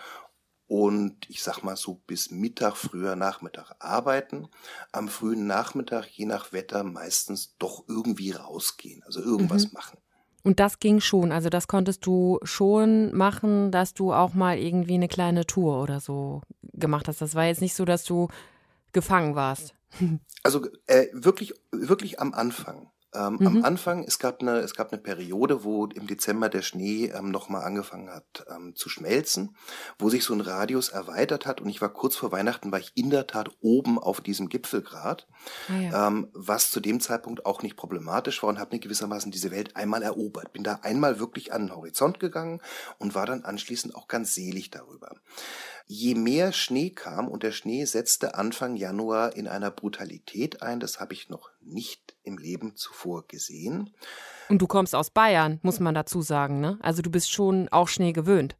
und 0.67 1.29
ich 1.29 1.43
sag 1.43 1.63
mal 1.63 1.75
so 1.75 1.95
bis 2.07 2.31
Mittag, 2.31 2.75
früher 2.75 3.15
Nachmittag 3.15 3.75
arbeiten. 3.79 4.47
Am 4.91 5.09
frühen 5.09 5.47
Nachmittag, 5.47 6.07
je 6.07 6.25
nach 6.25 6.53
Wetter, 6.53 6.83
meistens 6.83 7.55
doch 7.57 7.85
irgendwie 7.87 8.31
rausgehen, 8.31 9.03
also 9.03 9.21
irgendwas 9.21 9.67
mhm. 9.67 9.73
machen. 9.73 9.97
Und 10.43 10.61
das 10.61 10.79
ging 10.79 11.01
schon, 11.01 11.33
also 11.33 11.49
das 11.49 11.67
konntest 11.67 12.05
du 12.05 12.39
schon 12.43 13.13
machen, 13.13 13.71
dass 13.71 13.93
du 13.93 14.13
auch 14.13 14.33
mal 14.33 14.57
irgendwie 14.57 14.93
eine 14.93 15.09
kleine 15.09 15.45
Tour 15.45 15.81
oder 15.81 15.99
so 15.99 16.41
gemacht 16.61 17.09
hast. 17.09 17.21
Das 17.21 17.35
war 17.35 17.45
jetzt 17.45 17.61
nicht 17.61 17.75
so, 17.75 17.83
dass 17.83 18.05
du 18.05 18.29
gefangen 18.93 19.35
warst. 19.35 19.73
Also 20.43 20.65
äh, 20.85 21.07
wirklich, 21.11 21.53
wirklich 21.71 22.21
am 22.21 22.33
Anfang. 22.33 22.89
Ähm, 23.13 23.37
mhm. 23.39 23.47
Am 23.47 23.63
Anfang, 23.63 24.03
es 24.03 24.19
gab, 24.19 24.41
eine, 24.41 24.57
es 24.59 24.75
gab 24.75 24.91
eine 24.91 25.01
Periode, 25.01 25.63
wo 25.63 25.85
im 25.85 26.07
Dezember 26.07 26.49
der 26.49 26.61
Schnee 26.61 27.05
ähm, 27.05 27.31
nochmal 27.31 27.63
angefangen 27.63 28.09
hat 28.09 28.45
ähm, 28.53 28.75
zu 28.75 28.89
schmelzen, 28.89 29.55
wo 29.97 30.09
sich 30.09 30.23
so 30.25 30.33
ein 30.33 30.41
Radius 30.41 30.89
erweitert 30.89 31.45
hat 31.45 31.61
und 31.61 31.69
ich 31.69 31.81
war 31.81 31.89
kurz 31.89 32.17
vor 32.17 32.31
Weihnachten, 32.31 32.71
war 32.71 32.79
ich 32.79 32.91
in 32.95 33.09
der 33.09 33.25
Tat 33.25 33.49
oben 33.61 33.97
auf 33.97 34.19
diesem 34.19 34.49
Gipfelgrat, 34.49 35.27
ah, 35.69 35.79
ja. 35.79 36.07
ähm, 36.07 36.29
was 36.33 36.69
zu 36.69 36.81
dem 36.81 36.99
Zeitpunkt 36.99 37.45
auch 37.45 37.61
nicht 37.61 37.77
problematisch 37.77 38.43
war 38.43 38.49
und 38.49 38.59
habe 38.59 38.75
mir 38.75 38.79
gewissermaßen 38.79 39.31
diese 39.31 39.51
Welt 39.51 39.75
einmal 39.77 40.03
erobert. 40.03 40.51
Bin 40.51 40.63
da 40.63 40.79
einmal 40.81 41.19
wirklich 41.19 41.53
an 41.53 41.67
den 41.67 41.75
Horizont 41.75 42.19
gegangen 42.19 42.61
und 42.97 43.15
war 43.15 43.25
dann 43.25 43.45
anschließend 43.45 43.95
auch 43.95 44.07
ganz 44.07 44.33
selig 44.33 44.69
darüber. 44.69 45.15
Je 45.89 46.15
mehr 46.15 46.51
Schnee 46.51 46.89
kam 46.89 47.29
und 47.29 47.43
der 47.43 47.53
Schnee 47.53 47.85
setzte 47.85 48.35
Anfang 48.35 48.75
Januar 48.75 49.37
in 49.37 49.47
einer 49.47 49.71
Brutalität 49.71 50.61
ein, 50.61 50.81
das 50.81 50.99
habe 50.99 51.13
ich 51.13 51.29
noch 51.29 51.49
nicht 51.61 52.13
im 52.23 52.37
Leben 52.37 52.75
zuvor 52.75 53.25
gesehen. 53.25 53.95
Und 54.49 54.61
du 54.61 54.67
kommst 54.67 54.93
aus 54.93 55.09
Bayern, 55.09 55.59
muss 55.63 55.79
man 55.79 55.95
dazu 55.95 56.21
sagen, 56.21 56.59
ne? 56.59 56.77
Also 56.81 57.01
du 57.01 57.09
bist 57.09 57.31
schon 57.31 57.69
auch 57.69 57.87
Schnee 57.87 58.11
gewöhnt. 58.11 58.57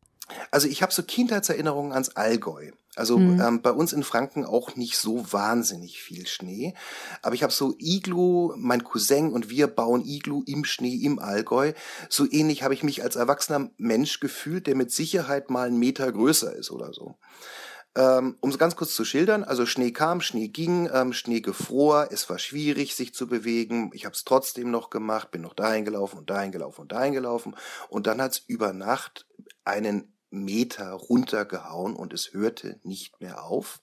Also 0.51 0.69
ich 0.69 0.81
habe 0.81 0.93
so 0.93 1.03
Kindheitserinnerungen 1.03 1.91
ans 1.91 2.15
Allgäu. 2.15 2.71
Also 2.97 3.17
mhm. 3.17 3.39
ähm, 3.39 3.61
bei 3.61 3.71
uns 3.71 3.93
in 3.93 4.03
Franken 4.03 4.45
auch 4.45 4.75
nicht 4.75 4.97
so 4.97 5.31
wahnsinnig 5.31 6.01
viel 6.01 6.27
Schnee. 6.27 6.73
Aber 7.21 7.35
ich 7.35 7.43
habe 7.43 7.53
so 7.53 7.75
Iglu, 7.79 8.53
mein 8.57 8.83
Cousin 8.83 9.31
und 9.31 9.49
wir 9.49 9.67
bauen 9.67 10.05
Iglu 10.05 10.43
im 10.45 10.65
Schnee 10.65 10.95
im 10.95 11.19
Allgäu. 11.19 11.73
So 12.09 12.25
ähnlich 12.29 12.63
habe 12.63 12.73
ich 12.73 12.83
mich 12.83 13.03
als 13.03 13.15
erwachsener 13.15 13.69
Mensch 13.77 14.19
gefühlt, 14.19 14.67
der 14.67 14.75
mit 14.75 14.91
Sicherheit 14.91 15.49
mal 15.49 15.67
einen 15.67 15.79
Meter 15.79 16.11
größer 16.11 16.53
ist 16.55 16.71
oder 16.71 16.93
so. 16.93 17.17
Ähm, 17.97 18.37
um 18.41 18.51
es 18.51 18.59
ganz 18.59 18.75
kurz 18.75 18.93
zu 18.93 19.05
schildern, 19.05 19.43
also 19.43 19.65
Schnee 19.65 19.91
kam, 19.91 20.21
Schnee 20.21 20.49
ging, 20.49 20.87
ähm, 20.93 21.13
Schnee 21.13 21.41
gefror, 21.41 22.09
es 22.11 22.29
war 22.29 22.37
schwierig, 22.37 22.95
sich 22.95 23.11
zu 23.15 23.25
bewegen. 23.25 23.89
Ich 23.93 24.05
habe 24.05 24.13
es 24.13 24.23
trotzdem 24.23 24.69
noch 24.69 24.91
gemacht, 24.91 25.31
bin 25.31 25.41
noch 25.41 25.55
dahin 25.55 25.83
gelaufen 25.83 26.19
und 26.19 26.29
dahin 26.29 26.51
gelaufen 26.51 26.81
und 26.81 26.91
dahin 26.91 27.13
gelaufen. 27.13 27.55
Und 27.89 28.05
dann 28.05 28.21
hat 28.21 28.33
es 28.33 28.43
über 28.45 28.71
Nacht 28.71 29.25
einen 29.65 30.13
Meter 30.29 30.91
runtergehauen 30.91 31.95
und 31.95 32.13
es 32.13 32.33
hörte 32.33 32.79
nicht 32.83 33.21
mehr 33.21 33.43
auf. 33.43 33.81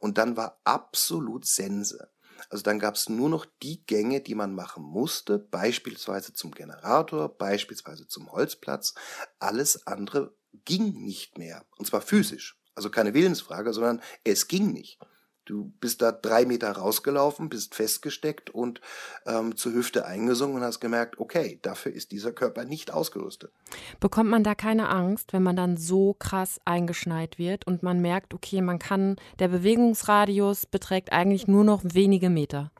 Und 0.00 0.18
dann 0.18 0.36
war 0.36 0.60
absolut 0.64 1.46
Sense. 1.46 2.10
Also 2.50 2.62
dann 2.62 2.78
gab 2.78 2.96
es 2.96 3.08
nur 3.08 3.28
noch 3.28 3.46
die 3.62 3.84
Gänge, 3.86 4.20
die 4.20 4.34
man 4.34 4.54
machen 4.54 4.82
musste, 4.82 5.38
beispielsweise 5.38 6.32
zum 6.32 6.50
Generator, 6.50 7.28
beispielsweise 7.28 8.08
zum 8.08 8.32
Holzplatz. 8.32 8.94
Alles 9.38 9.86
andere 9.86 10.34
ging 10.64 11.04
nicht 11.04 11.38
mehr. 11.38 11.64
Und 11.76 11.86
zwar 11.86 12.00
physisch. 12.00 12.58
Also 12.74 12.90
keine 12.90 13.14
Willensfrage, 13.14 13.72
sondern 13.72 14.02
es 14.24 14.48
ging 14.48 14.72
nicht. 14.72 14.98
Du 15.44 15.72
bist 15.80 16.02
da 16.02 16.12
drei 16.12 16.44
Meter 16.44 16.70
rausgelaufen, 16.70 17.48
bist 17.48 17.74
festgesteckt 17.74 18.50
und 18.50 18.80
ähm, 19.26 19.56
zur 19.56 19.72
Hüfte 19.72 20.06
eingesungen 20.06 20.56
und 20.56 20.62
hast 20.62 20.78
gemerkt, 20.78 21.18
okay, 21.18 21.58
dafür 21.62 21.92
ist 21.92 22.12
dieser 22.12 22.32
Körper 22.32 22.64
nicht 22.64 22.92
ausgerüstet. 22.92 23.52
Bekommt 23.98 24.30
man 24.30 24.44
da 24.44 24.54
keine 24.54 24.88
Angst, 24.88 25.32
wenn 25.32 25.42
man 25.42 25.56
dann 25.56 25.76
so 25.76 26.14
krass 26.14 26.60
eingeschneit 26.64 27.38
wird 27.38 27.66
und 27.66 27.82
man 27.82 28.00
merkt, 28.00 28.34
okay, 28.34 28.60
man 28.60 28.78
kann, 28.78 29.16
der 29.40 29.48
Bewegungsradius 29.48 30.66
beträgt 30.66 31.12
eigentlich 31.12 31.48
nur 31.48 31.64
noch 31.64 31.82
wenige 31.82 32.30
Meter? 32.30 32.70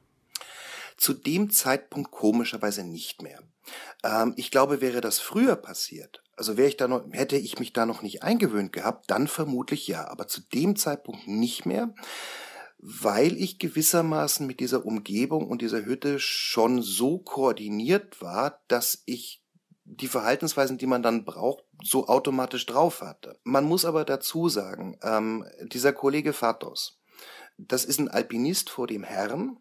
Zu 0.97 1.15
dem 1.15 1.51
Zeitpunkt 1.51 2.13
komischerweise 2.13 2.85
nicht 2.85 3.23
mehr. 3.23 3.41
Ähm, 4.05 4.35
ich 4.37 4.53
glaube, 4.53 4.81
wäre 4.81 5.01
das 5.01 5.19
früher 5.19 5.57
passiert, 5.57 6.23
also 6.37 6.57
wäre 6.57 6.69
ich 6.69 6.77
da 6.77 6.89
noch, 6.89 7.05
hätte 7.13 7.37
ich 7.37 7.59
mich 7.59 7.73
da 7.73 7.87
noch 7.87 8.03
nicht 8.03 8.23
eingewöhnt 8.23 8.73
gehabt, 8.73 9.11
dann 9.11 9.29
vermutlich 9.29 9.87
ja, 9.87 10.09
aber 10.09 10.29
zu 10.29 10.41
dem 10.41 10.77
Zeitpunkt 10.77 11.29
nicht 11.29 11.67
mehr 11.67 11.95
weil 12.83 13.37
ich 13.37 13.61
gewissermaßen 13.61 14.45
mit 14.45 14.59
dieser 14.59 14.85
Umgebung 14.85 15.49
und 15.49 15.63
dieser 15.63 15.85
Hütte 15.85 16.19
schon 16.19 16.83
so 16.83 17.19
koordiniert 17.19 18.21
war, 18.21 18.61
dass 18.67 19.03
ich 19.07 19.41
die 19.85 20.09
Verhaltensweisen, 20.09 20.79
die 20.79 20.87
man 20.87 21.03
dann 21.03 21.25
braucht, 21.25 21.65
so 21.83 22.09
automatisch 22.09 22.67
drauf 22.67 23.01
hatte. 23.01 23.39
Man 23.45 23.65
muss 23.65 23.85
aber 23.85 24.05
dazu 24.05 24.49
sagen, 24.49 24.99
ähm, 25.03 25.47
dieser 25.63 25.93
Kollege 25.93 26.33
Fatos, 26.33 26.99
das 27.57 27.85
ist 27.85 28.01
ein 28.01 28.09
Alpinist 28.09 28.71
vor 28.71 28.89
dem 28.89 29.05
Herrn. 29.05 29.59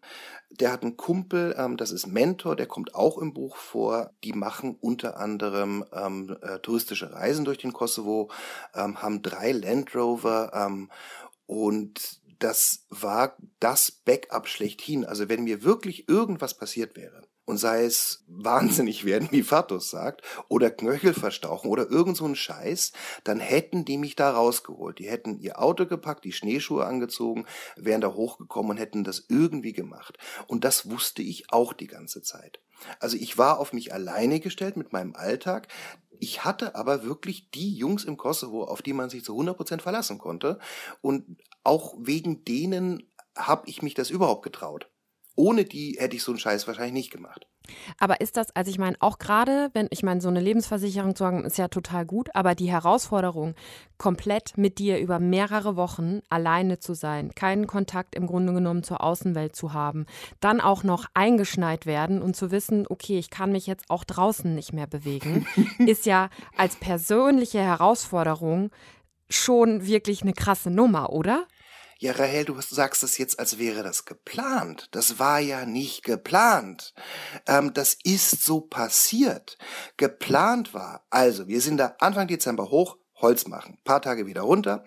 Der 0.50 0.72
hat 0.72 0.82
einen 0.82 0.96
Kumpel, 0.96 1.54
ähm, 1.56 1.76
das 1.76 1.92
ist 1.92 2.06
Mentor, 2.06 2.56
der 2.56 2.66
kommt 2.66 2.94
auch 2.96 3.18
im 3.18 3.32
Buch 3.32 3.56
vor. 3.56 4.10
Die 4.24 4.32
machen 4.32 4.76
unter 4.80 5.18
anderem 5.18 5.84
ähm, 5.92 6.36
äh, 6.42 6.58
touristische 6.58 7.12
Reisen 7.12 7.44
durch 7.44 7.58
den 7.58 7.72
Kosovo, 7.72 8.30
ähm, 8.74 9.00
haben 9.00 9.22
drei 9.22 9.52
Land 9.52 9.94
Rover 9.94 10.50
ähm, 10.54 10.90
und 11.46 12.21
das 12.42 12.86
war 12.90 13.36
das 13.60 13.90
Backup 13.90 14.48
schlechthin. 14.48 15.04
Also 15.04 15.28
wenn 15.28 15.44
mir 15.44 15.62
wirklich 15.62 16.08
irgendwas 16.08 16.56
passiert 16.56 16.96
wäre, 16.96 17.22
und 17.44 17.58
sei 17.58 17.84
es 17.84 18.24
wahnsinnig 18.28 19.04
werden, 19.04 19.28
wie 19.32 19.42
Fatos 19.42 19.90
sagt, 19.90 20.22
oder 20.48 20.70
Knöchel 20.70 21.12
verstauchen 21.12 21.70
oder 21.70 21.90
irgend 21.90 22.16
so 22.16 22.24
ein 22.24 22.36
Scheiß, 22.36 22.92
dann 23.24 23.40
hätten 23.40 23.84
die 23.84 23.98
mich 23.98 24.16
da 24.16 24.30
rausgeholt. 24.30 24.98
Die 24.98 25.10
hätten 25.10 25.38
ihr 25.38 25.60
Auto 25.60 25.86
gepackt, 25.86 26.24
die 26.24 26.32
Schneeschuhe 26.32 26.86
angezogen, 26.86 27.46
wären 27.76 28.00
da 28.00 28.14
hochgekommen 28.14 28.72
und 28.72 28.76
hätten 28.76 29.04
das 29.04 29.24
irgendwie 29.28 29.72
gemacht. 29.72 30.18
Und 30.46 30.64
das 30.64 30.88
wusste 30.88 31.22
ich 31.22 31.52
auch 31.52 31.72
die 31.72 31.88
ganze 31.88 32.22
Zeit. 32.22 32.60
Also 33.00 33.16
ich 33.16 33.38
war 33.38 33.58
auf 33.58 33.72
mich 33.72 33.92
alleine 33.92 34.40
gestellt 34.40 34.76
mit 34.76 34.92
meinem 34.92 35.14
Alltag. 35.14 35.68
Ich 36.18 36.44
hatte 36.44 36.76
aber 36.76 37.04
wirklich 37.04 37.50
die 37.50 37.74
Jungs 37.74 38.04
im 38.04 38.16
Kosovo, 38.16 38.64
auf 38.64 38.82
die 38.82 38.92
man 38.92 39.10
sich 39.10 39.24
zu 39.24 39.32
100 39.32 39.56
Prozent 39.56 39.82
verlassen 39.82 40.18
konnte. 40.18 40.58
Und 41.00 41.36
auch 41.64 41.94
wegen 41.98 42.44
denen 42.44 43.02
habe 43.36 43.68
ich 43.68 43.82
mich 43.82 43.94
das 43.94 44.10
überhaupt 44.10 44.42
getraut. 44.42 44.88
Ohne 45.34 45.64
die 45.64 45.96
hätte 45.98 46.16
ich 46.16 46.22
so 46.22 46.32
einen 46.32 46.38
Scheiß 46.38 46.66
wahrscheinlich 46.66 46.92
nicht 46.92 47.10
gemacht. 47.10 47.46
Aber 47.98 48.20
ist 48.20 48.36
das, 48.36 48.54
also 48.54 48.70
ich 48.70 48.78
meine, 48.78 48.96
auch 49.00 49.18
gerade, 49.18 49.70
wenn 49.72 49.86
ich 49.90 50.02
meine, 50.02 50.20
so 50.20 50.28
eine 50.28 50.40
Lebensversicherung 50.40 51.14
zu 51.14 51.24
haben, 51.24 51.44
ist 51.44 51.58
ja 51.58 51.68
total 51.68 52.04
gut, 52.04 52.28
aber 52.34 52.54
die 52.54 52.70
Herausforderung, 52.70 53.54
komplett 53.98 54.58
mit 54.58 54.78
dir 54.78 54.98
über 54.98 55.20
mehrere 55.20 55.76
Wochen 55.76 56.20
alleine 56.28 56.80
zu 56.80 56.94
sein, 56.94 57.34
keinen 57.34 57.66
Kontakt 57.66 58.14
im 58.14 58.26
Grunde 58.26 58.52
genommen 58.52 58.82
zur 58.82 59.02
Außenwelt 59.02 59.54
zu 59.54 59.72
haben, 59.72 60.06
dann 60.40 60.60
auch 60.60 60.82
noch 60.82 61.06
eingeschneit 61.14 61.86
werden 61.86 62.20
und 62.20 62.36
zu 62.36 62.50
wissen, 62.50 62.86
okay, 62.88 63.18
ich 63.18 63.30
kann 63.30 63.52
mich 63.52 63.66
jetzt 63.66 63.90
auch 63.90 64.04
draußen 64.04 64.54
nicht 64.54 64.72
mehr 64.72 64.88
bewegen, 64.88 65.46
ist 65.78 66.04
ja 66.04 66.30
als 66.56 66.76
persönliche 66.76 67.60
Herausforderung 67.60 68.70
schon 69.30 69.86
wirklich 69.86 70.22
eine 70.22 70.34
krasse 70.34 70.70
Nummer, 70.70 71.10
oder? 71.10 71.46
Ja, 72.02 72.10
Rahel, 72.10 72.46
du 72.46 72.60
sagst 72.60 73.04
es 73.04 73.16
jetzt, 73.16 73.38
als 73.38 73.60
wäre 73.60 73.84
das 73.84 74.06
geplant. 74.06 74.88
Das 74.90 75.20
war 75.20 75.38
ja 75.38 75.64
nicht 75.64 76.02
geplant. 76.02 76.94
Ähm, 77.46 77.72
das 77.74 77.96
ist 78.02 78.44
so 78.44 78.60
passiert. 78.60 79.56
Geplant 79.98 80.74
war, 80.74 81.06
also 81.10 81.46
wir 81.46 81.60
sind 81.60 81.76
da 81.76 81.94
Anfang 82.00 82.26
Dezember 82.26 82.70
hoch, 82.72 82.98
Holz 83.14 83.46
machen, 83.46 83.78
paar 83.84 84.02
Tage 84.02 84.26
wieder 84.26 84.40
runter, 84.40 84.82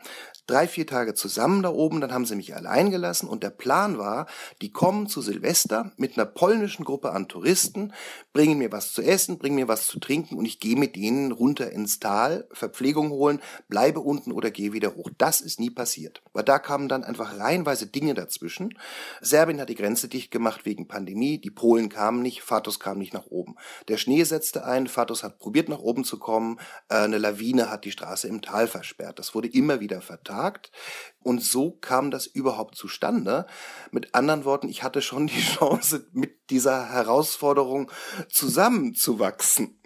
drei, 0.47 0.67
vier 0.67 0.86
Tage 0.86 1.13
zusammen 1.13 1.63
da 1.63 1.69
oben, 1.69 2.01
dann 2.01 2.13
haben 2.13 2.25
sie 2.25 2.36
mich 2.36 2.55
allein 2.55 2.91
gelassen 2.91 3.27
und 3.27 3.43
der 3.43 3.49
Plan 3.49 3.97
war, 3.97 4.27
die 4.62 4.71
kommen 4.71 5.08
zu 5.08 5.21
Silvester 5.21 5.91
mit 5.97 6.17
einer 6.17 6.25
polnischen 6.25 6.86
Gruppe 6.86 7.12
an 7.12 7.27
Touristen, 7.27 7.93
bringen 8.34 8.58
mir 8.58 8.71
was 8.71 8.93
zu 8.93 9.01
essen, 9.01 9.39
bringen 9.39 9.55
mir 9.55 9.67
was 9.67 9.88
zu 9.88 9.99
trinken 9.99 10.36
und 10.36 10.45
ich 10.45 10.60
gehe 10.60 10.75
mit 10.75 10.95
denen 10.95 11.31
runter 11.31 11.71
ins 11.71 11.99
Tal, 11.99 12.47
Verpflegung 12.51 13.10
holen, 13.10 13.41
bleibe 13.69 14.01
unten 14.01 14.31
oder 14.31 14.51
gehe 14.51 14.73
wieder 14.73 14.95
hoch. 14.95 15.10
Das 15.17 15.41
ist 15.41 15.60
nie 15.60 15.69
passiert. 15.69 16.21
Weil 16.34 16.43
da 16.43 16.60
kamen 16.60 16.88
dann 16.88 17.03
einfach 17.03 17.39
reihenweise 17.39 17.88
Dinge 17.88 18.13
dazwischen. 18.13 18.77
Serbien 19.21 19.60
hat 19.60 19.69
die 19.69 19.75
Grenze 19.75 20.08
dicht 20.08 20.31
gemacht 20.31 20.65
wegen 20.65 20.88
Pandemie, 20.88 21.39
die 21.39 21.51
Polen 21.51 21.89
kamen 21.89 22.21
nicht, 22.21 22.41
Fatos 22.41 22.79
kam 22.79 22.99
nicht 22.99 23.13
nach 23.13 23.27
oben. 23.27 23.55
Der 23.88 23.97
Schnee 23.97 24.23
setzte 24.23 24.65
ein, 24.65 24.88
Fatos 24.88 25.23
hat 25.23 25.39
probiert 25.39 25.69
nach 25.69 25.79
oben 25.79 26.03
zu 26.03 26.19
kommen, 26.19 26.60
äh, 26.89 26.95
eine 26.95 27.17
Lawine 27.17 27.69
hat 27.69 27.86
die 27.86 27.91
Straße 27.91 28.27
im 28.27 28.41
Tal 28.41 28.67
versperrt. 28.67 29.17
Das 29.19 29.34
wurde 29.34 29.47
immer 29.47 29.79
wieder 29.79 30.01
vertagt 30.01 30.35
gefragt. 30.36 30.71
Und 31.24 31.41
so 31.41 31.71
kam 31.71 32.12
das 32.12 32.28
überhaupt 32.28 32.76
zustande. 32.76 33.48
Mit 33.91 34.13
anderen 34.13 34.45
Worten, 34.45 34.69
ich 34.69 34.84
hatte 34.84 35.02
schon 35.02 35.28
die 35.28 35.41
Chance, 35.58 36.08
mit 36.12 36.50
dieser 36.50 36.89
Herausforderung 36.89 37.91
zusammenzuwachsen. 38.30 39.80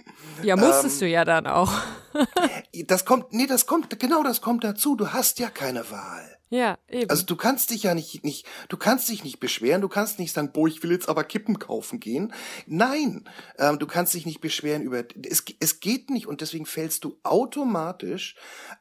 Ja, 0.43 0.55
musstest 0.55 1.01
ähm, 1.01 1.07
du 1.07 1.11
ja 1.11 1.25
dann 1.25 1.47
auch. 1.47 1.71
das 2.87 3.05
kommt, 3.05 3.31
nee, 3.31 3.47
das 3.47 3.65
kommt, 3.65 3.99
genau 3.99 4.23
das 4.23 4.41
kommt 4.41 4.63
dazu. 4.63 4.95
Du 4.95 5.13
hast 5.13 5.39
ja 5.39 5.49
keine 5.49 5.89
Wahl. 5.91 6.38
Ja, 6.49 6.79
eben. 6.89 7.09
Also 7.11 7.25
du 7.25 7.35
kannst 7.35 7.69
dich 7.69 7.83
ja 7.83 7.93
nicht, 7.93 8.23
nicht, 8.23 8.47
du 8.69 8.77
kannst 8.77 9.07
dich 9.07 9.23
nicht 9.23 9.39
beschweren, 9.39 9.81
du 9.81 9.87
kannst 9.87 10.17
nicht 10.17 10.33
sagen, 10.33 10.51
boah, 10.51 10.67
ich 10.67 10.81
will 10.81 10.91
jetzt 10.91 11.07
aber 11.07 11.23
Kippen 11.23 11.59
kaufen 11.59 11.99
gehen. 11.99 12.33
Nein, 12.65 13.29
ähm, 13.59 13.77
du 13.77 13.85
kannst 13.85 14.15
dich 14.15 14.25
nicht 14.25 14.41
beschweren 14.41 14.81
über, 14.81 15.03
es, 15.27 15.43
es 15.59 15.79
geht 15.79 16.09
nicht 16.09 16.25
und 16.25 16.41
deswegen 16.41 16.65
fällst 16.65 17.03
du 17.03 17.19
automatisch 17.21 18.35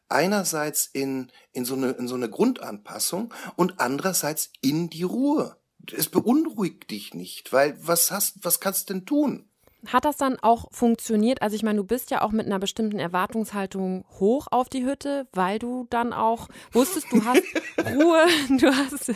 einerseits 0.09 0.87
in, 0.87 1.31
in 1.53 1.67
so 1.67 1.75
eine, 1.75 1.91
in 1.91 2.09
so 2.09 2.15
eine 2.15 2.31
Grundanpassung 2.31 3.35
und 3.57 3.81
andererseits 3.81 4.51
in 4.63 4.89
die 4.89 5.03
Ruhe. 5.03 5.59
Es 5.95 6.09
beunruhigt 6.09 6.91
dich 6.91 7.13
nicht, 7.13 7.53
weil 7.53 7.79
was 7.87 8.11
hast, 8.11 8.45
was 8.45 8.61
kannst 8.61 8.89
du 8.89 8.95
denn 8.95 9.05
tun? 9.05 9.48
Hat 9.87 10.05
das 10.05 10.17
dann 10.17 10.38
auch 10.41 10.67
funktioniert? 10.73 11.41
Also 11.41 11.55
ich 11.55 11.62
meine, 11.62 11.77
du 11.77 11.85
bist 11.85 12.11
ja 12.11 12.23
auch 12.23 12.33
mit 12.33 12.47
einer 12.47 12.59
bestimmten 12.59 12.99
Erwartungshaltung 12.99 14.05
hoch 14.19 14.49
auf 14.51 14.69
die 14.69 14.85
Hütte, 14.85 15.29
weil 15.33 15.61
du 15.61 15.87
dann 15.88 16.12
auch 16.12 16.49
wusstest, 16.73 17.12
du 17.12 17.25
hast 17.25 17.43
Ruhe, 17.95 18.27
du 18.59 18.67
hast 18.75 19.12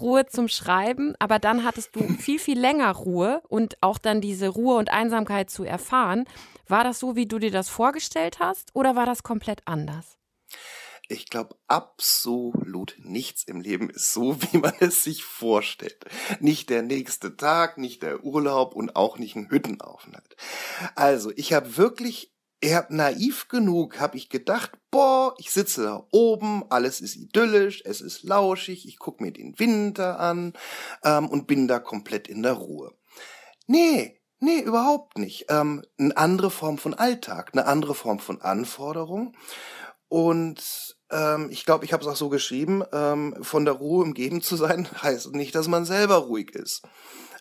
Ruhe 0.00 0.26
zum 0.26 0.48
Schreiben, 0.48 1.14
aber 1.18 1.38
dann 1.38 1.62
hattest 1.62 1.94
du 1.94 2.00
viel, 2.14 2.38
viel 2.38 2.58
länger 2.58 2.90
Ruhe 2.92 3.42
und 3.48 3.76
auch 3.82 3.98
dann 3.98 4.22
diese 4.22 4.48
Ruhe 4.48 4.76
und 4.76 4.90
Einsamkeit 4.90 5.50
zu 5.50 5.64
erfahren. 5.64 6.24
War 6.66 6.84
das 6.84 6.98
so, 6.98 7.14
wie 7.14 7.26
du 7.26 7.38
dir 7.38 7.50
das 7.50 7.68
vorgestellt 7.68 8.38
hast 8.40 8.74
oder 8.74 8.96
war 8.96 9.04
das 9.04 9.22
komplett 9.22 9.60
anders? 9.66 10.16
Ich 11.10 11.30
glaube, 11.30 11.56
absolut 11.68 12.96
nichts 12.98 13.42
im 13.42 13.62
Leben 13.62 13.88
ist 13.88 14.12
so, 14.12 14.36
wie 14.52 14.58
man 14.58 14.74
es 14.80 15.02
sich 15.02 15.24
vorstellt. 15.24 16.04
Nicht 16.40 16.68
der 16.68 16.82
nächste 16.82 17.36
Tag, 17.36 17.78
nicht 17.78 18.02
der 18.02 18.24
Urlaub 18.24 18.74
und 18.74 18.94
auch 18.94 19.18
nicht 19.18 19.34
ein 19.34 19.50
Hüttenaufenthalt. 19.50 20.36
Also, 20.94 21.32
ich 21.34 21.54
habe 21.54 21.78
wirklich, 21.78 22.34
ich 22.60 22.76
naiv 22.90 23.48
genug, 23.48 24.00
habe 24.00 24.18
ich 24.18 24.28
gedacht, 24.28 24.72
boah, 24.90 25.34
ich 25.38 25.50
sitze 25.50 25.84
da 25.84 26.06
oben, 26.12 26.64
alles 26.70 27.00
ist 27.00 27.16
idyllisch, 27.16 27.82
es 27.86 28.02
ist 28.02 28.22
lauschig, 28.22 28.86
ich 28.86 28.98
guck 28.98 29.20
mir 29.22 29.32
den 29.32 29.58
Winter 29.58 30.20
an 30.20 30.52
ähm, 31.04 31.28
und 31.28 31.46
bin 31.46 31.68
da 31.68 31.78
komplett 31.78 32.28
in 32.28 32.42
der 32.42 32.54
Ruhe. 32.54 32.94
Nee, 33.66 34.18
Nee, 34.40 34.60
überhaupt 34.60 35.18
nicht. 35.18 35.46
Ähm, 35.48 35.82
eine 35.98 36.16
andere 36.16 36.50
Form 36.50 36.78
von 36.78 36.94
Alltag, 36.94 37.50
eine 37.52 37.66
andere 37.66 37.94
Form 37.94 38.20
von 38.20 38.40
Anforderung. 38.40 39.34
Und 40.08 40.96
ähm, 41.10 41.48
ich 41.50 41.64
glaube, 41.64 41.84
ich 41.84 41.92
habe 41.92 42.02
es 42.02 42.08
auch 42.08 42.16
so 42.16 42.28
geschrieben, 42.28 42.82
ähm, 42.92 43.36
von 43.42 43.64
der 43.64 43.74
Ruhe 43.74 44.04
umgeben 44.04 44.42
zu 44.42 44.56
sein, 44.56 44.88
heißt 45.02 45.34
nicht, 45.34 45.54
dass 45.54 45.68
man 45.68 45.84
selber 45.84 46.16
ruhig 46.16 46.50
ist. 46.54 46.82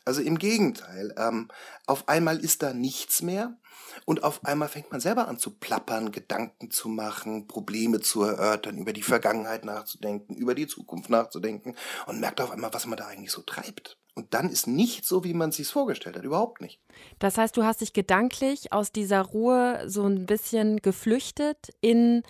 Also 0.05 0.21
im 0.21 0.39
Gegenteil, 0.39 1.13
ähm, 1.17 1.49
auf 1.85 2.07
einmal 2.07 2.39
ist 2.39 2.63
da 2.63 2.73
nichts 2.73 3.21
mehr 3.21 3.57
und 4.05 4.23
auf 4.23 4.45
einmal 4.45 4.69
fängt 4.69 4.89
man 4.89 5.01
selber 5.01 5.27
an 5.27 5.37
zu 5.37 5.51
plappern, 5.51 6.13
Gedanken 6.13 6.71
zu 6.71 6.87
machen, 6.87 7.47
Probleme 7.47 7.99
zu 7.99 8.23
erörtern, 8.23 8.77
über 8.77 8.93
die 8.93 9.01
Vergangenheit 9.01 9.65
nachzudenken, 9.65 10.33
über 10.35 10.55
die 10.55 10.67
Zukunft 10.67 11.09
nachzudenken 11.09 11.75
und 12.05 12.21
merkt 12.21 12.39
auf 12.39 12.51
einmal, 12.51 12.73
was 12.73 12.85
man 12.85 12.97
da 12.97 13.07
eigentlich 13.07 13.31
so 13.31 13.41
treibt. 13.41 13.97
Und 14.15 14.33
dann 14.33 14.49
ist 14.49 14.65
nicht 14.65 15.05
so, 15.05 15.25
wie 15.25 15.33
man 15.33 15.51
sich 15.51 15.67
vorgestellt 15.67 16.15
hat, 16.15 16.23
überhaupt 16.23 16.61
nicht. 16.61 16.79
Das 17.19 17.37
heißt, 17.37 17.55
du 17.57 17.63
hast 17.63 17.81
dich 17.81 17.93
gedanklich 17.93 18.71
aus 18.73 18.91
dieser 18.91 19.21
Ruhe 19.21 19.83
so 19.87 20.05
ein 20.07 20.25
bisschen 20.25 20.77
geflüchtet 20.81 21.73
in 21.81 22.23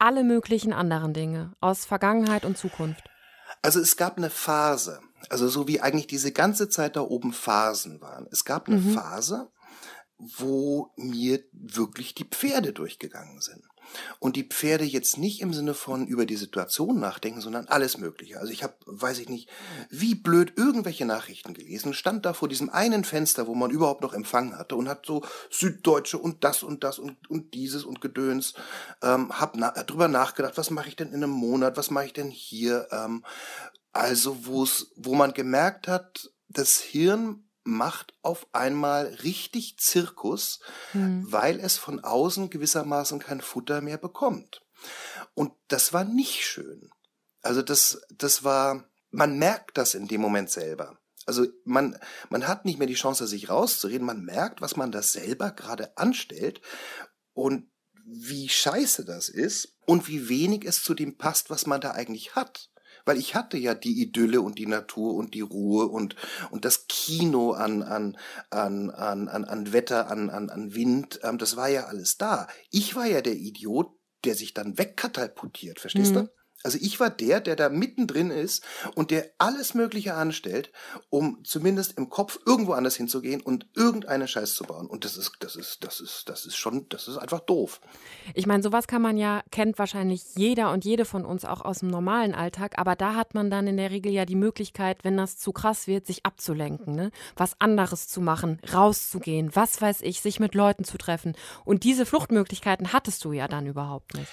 alle 0.00 0.24
möglichen 0.24 0.72
anderen 0.72 1.14
Dinge 1.14 1.52
aus 1.60 1.84
Vergangenheit 1.84 2.44
und 2.44 2.58
Zukunft? 2.58 3.04
Also 3.62 3.80
es 3.80 3.96
gab 3.96 4.16
eine 4.16 4.30
Phase, 4.30 5.00
also 5.28 5.48
so 5.48 5.68
wie 5.68 5.80
eigentlich 5.80 6.06
diese 6.06 6.32
ganze 6.32 6.68
Zeit 6.68 6.96
da 6.96 7.02
oben 7.02 7.32
Phasen 7.32 8.00
waren. 8.00 8.26
Es 8.30 8.44
gab 8.44 8.68
eine 8.68 8.78
mhm. 8.78 8.92
Phase, 8.94 9.50
wo 10.18 10.92
mir 10.96 11.42
wirklich 11.52 12.14
die 12.14 12.24
Pferde 12.24 12.72
durchgegangen 12.72 13.40
sind. 13.40 13.64
Und 14.18 14.36
die 14.36 14.44
Pferde 14.44 14.84
jetzt 14.84 15.18
nicht 15.18 15.40
im 15.40 15.52
Sinne 15.52 15.74
von 15.74 16.06
über 16.06 16.26
die 16.26 16.36
Situation 16.36 16.98
nachdenken, 16.98 17.40
sondern 17.40 17.68
alles 17.68 17.98
Mögliche. 17.98 18.38
Also 18.38 18.52
ich 18.52 18.62
habe, 18.62 18.74
weiß 18.86 19.18
ich 19.18 19.28
nicht, 19.28 19.48
wie 19.88 20.14
blöd 20.14 20.52
irgendwelche 20.56 21.04
Nachrichten 21.04 21.54
gelesen, 21.54 21.94
stand 21.94 22.26
da 22.26 22.32
vor 22.32 22.48
diesem 22.48 22.70
einen 22.70 23.04
Fenster, 23.04 23.46
wo 23.46 23.54
man 23.54 23.70
überhaupt 23.70 24.02
noch 24.02 24.14
Empfang 24.14 24.56
hatte 24.56 24.76
und 24.76 24.88
hat 24.88 25.06
so 25.06 25.22
Süddeutsche 25.50 26.18
und 26.18 26.44
das 26.44 26.62
und 26.62 26.84
das 26.84 26.98
und, 26.98 27.30
und 27.30 27.54
dieses 27.54 27.84
und 27.84 28.00
Gedöns, 28.00 28.54
ähm, 29.02 29.38
hab 29.38 29.56
na, 29.56 29.70
drüber 29.70 30.08
nachgedacht, 30.08 30.56
was 30.56 30.70
mache 30.70 30.88
ich 30.88 30.96
denn 30.96 31.08
in 31.08 31.22
einem 31.22 31.30
Monat, 31.30 31.76
was 31.76 31.90
mache 31.90 32.06
ich 32.06 32.12
denn 32.12 32.30
hier? 32.30 32.88
Ähm, 32.90 33.24
also 33.92 34.46
wo 34.46 34.62
es, 34.62 34.92
wo 34.96 35.14
man 35.14 35.34
gemerkt 35.34 35.88
hat, 35.88 36.30
das 36.48 36.78
Hirn 36.78 37.44
macht 37.64 38.14
auf 38.22 38.46
einmal 38.52 39.06
richtig 39.22 39.78
Zirkus, 39.78 40.60
mhm. 40.92 41.24
weil 41.30 41.60
es 41.60 41.76
von 41.76 42.00
außen 42.00 42.50
gewissermaßen 42.50 43.18
kein 43.18 43.40
Futter 43.40 43.80
mehr 43.80 43.98
bekommt. 43.98 44.62
Und 45.34 45.52
das 45.68 45.92
war 45.92 46.04
nicht 46.04 46.44
schön. 46.44 46.90
Also 47.42 47.62
das, 47.62 48.02
das 48.10 48.44
war, 48.44 48.84
man 49.10 49.38
merkt 49.38 49.78
das 49.78 49.94
in 49.94 50.08
dem 50.08 50.20
Moment 50.20 50.50
selber. 50.50 50.98
Also 51.26 51.46
man, 51.64 51.98
man 52.28 52.48
hat 52.48 52.64
nicht 52.64 52.78
mehr 52.78 52.88
die 52.88 52.94
Chance, 52.94 53.26
sich 53.26 53.48
rauszureden. 53.50 54.06
Man 54.06 54.24
merkt, 54.24 54.60
was 54.60 54.76
man 54.76 54.90
da 54.90 55.02
selber 55.02 55.50
gerade 55.50 55.96
anstellt 55.96 56.60
und 57.34 57.70
wie 58.04 58.48
scheiße 58.48 59.04
das 59.04 59.28
ist 59.28 59.76
und 59.86 60.08
wie 60.08 60.28
wenig 60.28 60.64
es 60.64 60.82
zu 60.82 60.94
dem 60.94 61.16
passt, 61.16 61.50
was 61.50 61.66
man 61.66 61.80
da 61.80 61.92
eigentlich 61.92 62.34
hat 62.34 62.69
weil 63.04 63.18
ich 63.18 63.34
hatte 63.34 63.58
ja 63.58 63.74
die 63.74 64.00
Idylle 64.02 64.40
und 64.40 64.58
die 64.58 64.66
Natur 64.66 65.14
und 65.14 65.34
die 65.34 65.40
Ruhe 65.40 65.86
und, 65.86 66.16
und 66.50 66.64
das 66.64 66.86
Kino 66.88 67.52
an, 67.52 67.82
an, 67.82 68.16
an, 68.50 68.90
an, 68.90 69.28
an, 69.28 69.44
an 69.44 69.72
Wetter, 69.72 70.10
an, 70.10 70.30
an, 70.30 70.50
an 70.50 70.74
Wind, 70.74 71.20
ähm, 71.22 71.38
das 71.38 71.56
war 71.56 71.68
ja 71.68 71.84
alles 71.84 72.16
da. 72.16 72.48
Ich 72.70 72.94
war 72.96 73.06
ja 73.06 73.20
der 73.20 73.36
Idiot, 73.36 73.90
der 74.24 74.34
sich 74.34 74.54
dann 74.54 74.78
wegkatapultiert, 74.78 75.80
verstehst 75.80 76.14
mhm. 76.14 76.18
du? 76.18 76.30
Also 76.62 76.78
ich 76.80 77.00
war 77.00 77.08
der, 77.08 77.40
der 77.40 77.56
da 77.56 77.68
mittendrin 77.68 78.30
ist 78.30 78.64
und 78.94 79.10
der 79.10 79.30
alles 79.38 79.74
Mögliche 79.74 80.14
anstellt, 80.14 80.70
um 81.08 81.38
zumindest 81.44 81.96
im 81.96 82.10
Kopf 82.10 82.38
irgendwo 82.44 82.72
anders 82.72 82.96
hinzugehen 82.96 83.40
und 83.40 83.66
irgendeinen 83.74 84.28
Scheiß 84.28 84.54
zu 84.54 84.64
bauen. 84.64 84.86
Und 84.86 85.04
das 85.04 85.16
ist, 85.16 85.32
das 85.40 85.56
ist, 85.56 85.84
das 85.84 86.00
ist, 86.00 86.28
das 86.28 86.44
ist 86.44 86.56
schon, 86.56 86.86
das 86.90 87.08
ist 87.08 87.16
einfach 87.16 87.40
doof. 87.40 87.80
Ich 88.34 88.46
meine, 88.46 88.62
sowas 88.62 88.86
kann 88.86 89.00
man 89.00 89.16
ja, 89.16 89.42
kennt 89.50 89.78
wahrscheinlich 89.78 90.22
jeder 90.36 90.70
und 90.72 90.84
jede 90.84 91.04
von 91.04 91.24
uns 91.24 91.44
auch 91.44 91.62
aus 91.62 91.78
dem 91.78 91.88
normalen 91.88 92.34
Alltag, 92.34 92.78
aber 92.78 92.94
da 92.94 93.14
hat 93.14 93.34
man 93.34 93.50
dann 93.50 93.66
in 93.66 93.78
der 93.78 93.90
Regel 93.90 94.12
ja 94.12 94.26
die 94.26 94.36
Möglichkeit, 94.36 95.02
wenn 95.02 95.16
das 95.16 95.38
zu 95.38 95.52
krass 95.52 95.86
wird, 95.86 96.06
sich 96.06 96.26
abzulenken, 96.26 96.94
ne? 96.94 97.10
Was 97.36 97.58
anderes 97.58 98.08
zu 98.08 98.20
machen, 98.20 98.60
rauszugehen, 98.72 99.50
was 99.54 99.80
weiß 99.80 100.02
ich, 100.02 100.20
sich 100.20 100.40
mit 100.40 100.54
Leuten 100.54 100.84
zu 100.84 100.98
treffen. 100.98 101.34
Und 101.64 101.84
diese 101.84 102.04
Fluchtmöglichkeiten 102.04 102.92
hattest 102.92 103.24
du 103.24 103.32
ja 103.32 103.48
dann 103.48 103.66
überhaupt 103.66 104.14
nicht 104.14 104.28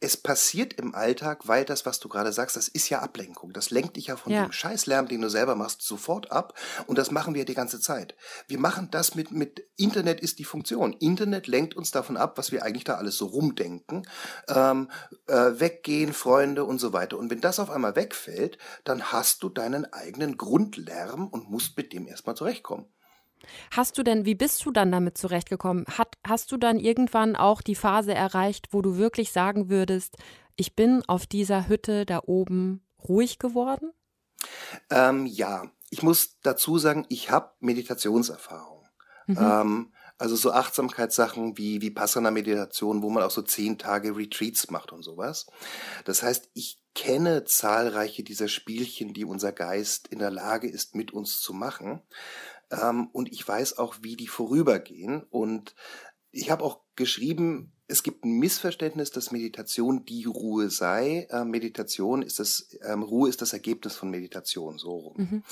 es 0.00 0.16
passiert 0.16 0.72
im 0.74 0.94
Alltag, 0.94 1.46
weil 1.46 1.66
das, 1.66 1.84
was 1.84 2.00
du 2.00 2.08
gerade 2.08 2.32
sagst, 2.32 2.56
das 2.56 2.68
ist 2.68 2.88
ja 2.88 3.00
Ablenkung. 3.00 3.52
Das 3.52 3.70
lenkt 3.70 3.96
dich 3.96 4.06
ja 4.06 4.16
von 4.16 4.32
ja. 4.32 4.44
dem 4.44 4.52
Scheißlärm, 4.52 5.08
den 5.08 5.20
du 5.20 5.28
selber 5.28 5.54
machst, 5.54 5.82
sofort 5.82 6.32
ab. 6.32 6.54
Und 6.86 6.96
das 6.96 7.10
machen 7.10 7.34
wir 7.34 7.44
die 7.44 7.54
ganze 7.54 7.80
Zeit. 7.80 8.16
Wir 8.48 8.58
machen 8.58 8.88
das 8.90 9.14
mit, 9.14 9.30
mit 9.30 9.62
Internet 9.76 10.20
ist 10.20 10.38
die 10.38 10.44
Funktion. 10.44 10.94
Internet 10.94 11.46
lenkt 11.46 11.76
uns 11.76 11.90
davon 11.90 12.16
ab, 12.16 12.38
was 12.38 12.50
wir 12.50 12.64
eigentlich 12.64 12.84
da 12.84 12.94
alles 12.94 13.16
so 13.18 13.26
rumdenken. 13.26 14.08
Ähm, 14.48 14.90
äh, 15.26 15.60
weggehen, 15.60 16.14
Freunde 16.14 16.64
und 16.64 16.78
so 16.78 16.94
weiter. 16.94 17.18
Und 17.18 17.30
wenn 17.30 17.42
das 17.42 17.60
auf 17.60 17.70
einmal 17.70 17.94
wegfällt, 17.94 18.56
dann 18.84 19.12
hast 19.12 19.42
du 19.42 19.50
deinen 19.50 19.92
eigenen 19.92 20.38
Grundlärm 20.38 21.28
und 21.28 21.50
musst 21.50 21.76
mit 21.76 21.92
dem 21.92 22.06
erstmal 22.06 22.36
zurechtkommen. 22.36 22.86
Hast 23.70 23.98
du 23.98 24.02
denn, 24.02 24.24
wie 24.24 24.34
bist 24.34 24.64
du 24.64 24.70
dann 24.70 24.92
damit 24.92 25.18
zurechtgekommen? 25.18 25.84
Hat, 25.86 26.16
hast 26.26 26.52
du 26.52 26.56
dann 26.56 26.78
irgendwann 26.78 27.36
auch 27.36 27.62
die 27.62 27.74
Phase 27.74 28.14
erreicht, 28.14 28.68
wo 28.72 28.82
du 28.82 28.96
wirklich 28.96 29.32
sagen 29.32 29.68
würdest, 29.68 30.16
ich 30.56 30.74
bin 30.74 31.02
auf 31.06 31.26
dieser 31.26 31.68
Hütte 31.68 32.04
da 32.04 32.20
oben 32.26 32.82
ruhig 33.08 33.38
geworden? 33.38 33.92
Ähm, 34.90 35.26
ja, 35.26 35.70
ich 35.90 36.02
muss 36.02 36.38
dazu 36.42 36.78
sagen, 36.78 37.06
ich 37.08 37.30
habe 37.30 37.52
Meditationserfahrung. 37.60 38.86
Mhm. 39.26 39.38
Ähm, 39.38 39.92
also 40.18 40.36
so 40.36 40.52
Achtsamkeitssachen 40.52 41.56
wie 41.56 41.80
Vipassana-Meditation, 41.80 43.02
wo 43.02 43.08
man 43.08 43.22
auch 43.22 43.30
so 43.30 43.40
zehn 43.40 43.78
Tage 43.78 44.14
Retreats 44.14 44.70
macht 44.70 44.92
und 44.92 45.02
sowas. 45.02 45.46
Das 46.04 46.22
heißt, 46.22 46.50
ich 46.52 46.78
kenne 46.94 47.44
zahlreiche 47.44 48.22
dieser 48.22 48.48
Spielchen, 48.48 49.14
die 49.14 49.24
unser 49.24 49.52
Geist 49.52 50.08
in 50.08 50.18
der 50.18 50.30
Lage 50.30 50.68
ist, 50.68 50.94
mit 50.94 51.12
uns 51.12 51.40
zu 51.40 51.54
machen. 51.54 52.02
Ähm, 52.70 53.08
und 53.12 53.32
ich 53.32 53.46
weiß 53.46 53.78
auch, 53.78 53.96
wie 54.02 54.16
die 54.16 54.28
vorübergehen. 54.28 55.22
Und 55.30 55.74
ich 56.30 56.50
habe 56.50 56.64
auch 56.64 56.80
geschrieben, 56.96 57.72
es 57.90 58.04
gibt 58.04 58.24
ein 58.24 58.38
Missverständnis, 58.38 59.10
dass 59.10 59.32
Meditation 59.32 60.04
die 60.04 60.24
Ruhe 60.24 60.70
sei. 60.70 61.26
Äh, 61.30 61.44
Meditation 61.44 62.22
ist 62.22 62.38
das, 62.38 62.78
ähm, 62.82 63.02
Ruhe 63.02 63.28
ist 63.28 63.42
das 63.42 63.52
Ergebnis 63.52 63.96
von 63.96 64.10
Meditation, 64.10 64.78
so 64.78 64.90
rum. 64.90 65.14
Mhm. 65.16 65.42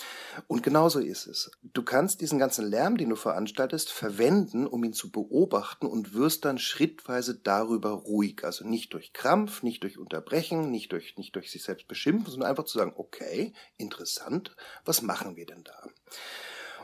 Und 0.46 0.62
genauso 0.62 1.00
ist 1.00 1.26
es. 1.26 1.50
Du 1.62 1.82
kannst 1.82 2.20
diesen 2.20 2.38
ganzen 2.38 2.64
Lärm, 2.64 2.96
den 2.96 3.08
du 3.08 3.16
veranstaltest, 3.16 3.90
verwenden, 3.90 4.68
um 4.68 4.84
ihn 4.84 4.92
zu 4.92 5.10
beobachten 5.10 5.86
und 5.86 6.14
wirst 6.14 6.44
dann 6.44 6.58
schrittweise 6.58 7.34
darüber 7.34 7.90
ruhig. 7.90 8.44
Also 8.44 8.64
nicht 8.64 8.94
durch 8.94 9.12
Krampf, 9.12 9.64
nicht 9.64 9.82
durch 9.82 9.98
Unterbrechen, 9.98 10.70
nicht 10.70 10.92
durch, 10.92 11.16
nicht 11.16 11.34
durch 11.34 11.50
sich 11.50 11.64
selbst 11.64 11.88
beschimpfen, 11.88 12.30
sondern 12.30 12.50
einfach 12.50 12.64
zu 12.64 12.78
sagen, 12.78 12.92
okay, 12.96 13.52
interessant, 13.76 14.54
was 14.84 15.02
machen 15.02 15.34
wir 15.34 15.46
denn 15.46 15.64
da? 15.64 15.88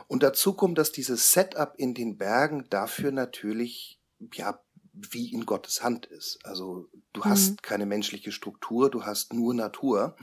Und 0.07 0.23
dazu 0.23 0.53
kommt, 0.53 0.77
dass 0.77 0.91
dieses 0.91 1.31
Setup 1.31 1.73
in 1.77 1.93
den 1.93 2.17
Bergen 2.17 2.65
dafür 2.69 3.11
natürlich, 3.11 3.99
ja, 4.33 4.59
wie 4.93 5.31
in 5.31 5.45
Gottes 5.45 5.83
Hand 5.83 6.05
ist. 6.05 6.39
Also 6.43 6.87
du 7.13 7.21
mhm. 7.21 7.25
hast 7.25 7.63
keine 7.63 7.85
menschliche 7.85 8.31
Struktur, 8.31 8.89
du 8.89 9.03
hast 9.03 9.33
nur 9.33 9.53
Natur. 9.53 10.15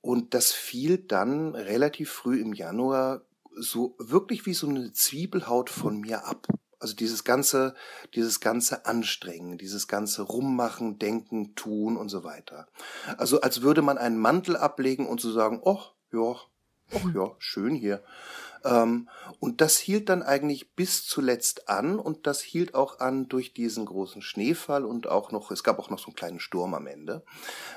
Und 0.00 0.34
das 0.34 0.52
fiel 0.52 0.98
dann 0.98 1.54
relativ 1.54 2.10
früh 2.10 2.40
im 2.40 2.52
Januar 2.52 3.22
so 3.54 3.94
wirklich 3.98 4.46
wie 4.46 4.54
so 4.54 4.68
eine 4.68 4.92
Zwiebelhaut 4.92 5.70
von 5.70 6.00
mir 6.00 6.24
ab. 6.26 6.46
Also 6.78 6.94
dieses 6.94 7.24
ganze, 7.24 7.74
dieses 8.14 8.40
ganze 8.40 8.86
Anstrengen, 8.86 9.58
dieses 9.58 9.86
ganze 9.86 10.22
Rummachen, 10.22 10.98
Denken, 10.98 11.54
Tun 11.54 11.98
und 11.98 12.08
so 12.08 12.24
weiter. 12.24 12.68
Also 13.18 13.42
als 13.42 13.60
würde 13.60 13.82
man 13.82 13.98
einen 13.98 14.18
Mantel 14.18 14.56
ablegen 14.56 15.06
und 15.06 15.20
so 15.20 15.30
sagen, 15.30 15.60
oh, 15.62 15.80
ja, 16.10 16.20
oh 16.20 17.08
ja, 17.14 17.34
schön 17.38 17.74
hier. 17.74 18.02
Ähm, 18.64 19.08
und 19.38 19.60
das 19.60 19.78
hielt 19.78 20.08
dann 20.08 20.22
eigentlich 20.22 20.74
bis 20.74 21.06
zuletzt 21.06 21.68
an 21.68 21.98
und 21.98 22.26
das 22.26 22.40
hielt 22.40 22.74
auch 22.74 23.00
an 23.00 23.28
durch 23.28 23.54
diesen 23.54 23.86
großen 23.86 24.22
Schneefall 24.22 24.84
und 24.84 25.08
auch 25.08 25.32
noch, 25.32 25.50
es 25.50 25.64
gab 25.64 25.78
auch 25.78 25.90
noch 25.90 25.98
so 25.98 26.06
einen 26.06 26.16
kleinen 26.16 26.40
Sturm 26.40 26.74
am 26.74 26.86
Ende. 26.86 27.24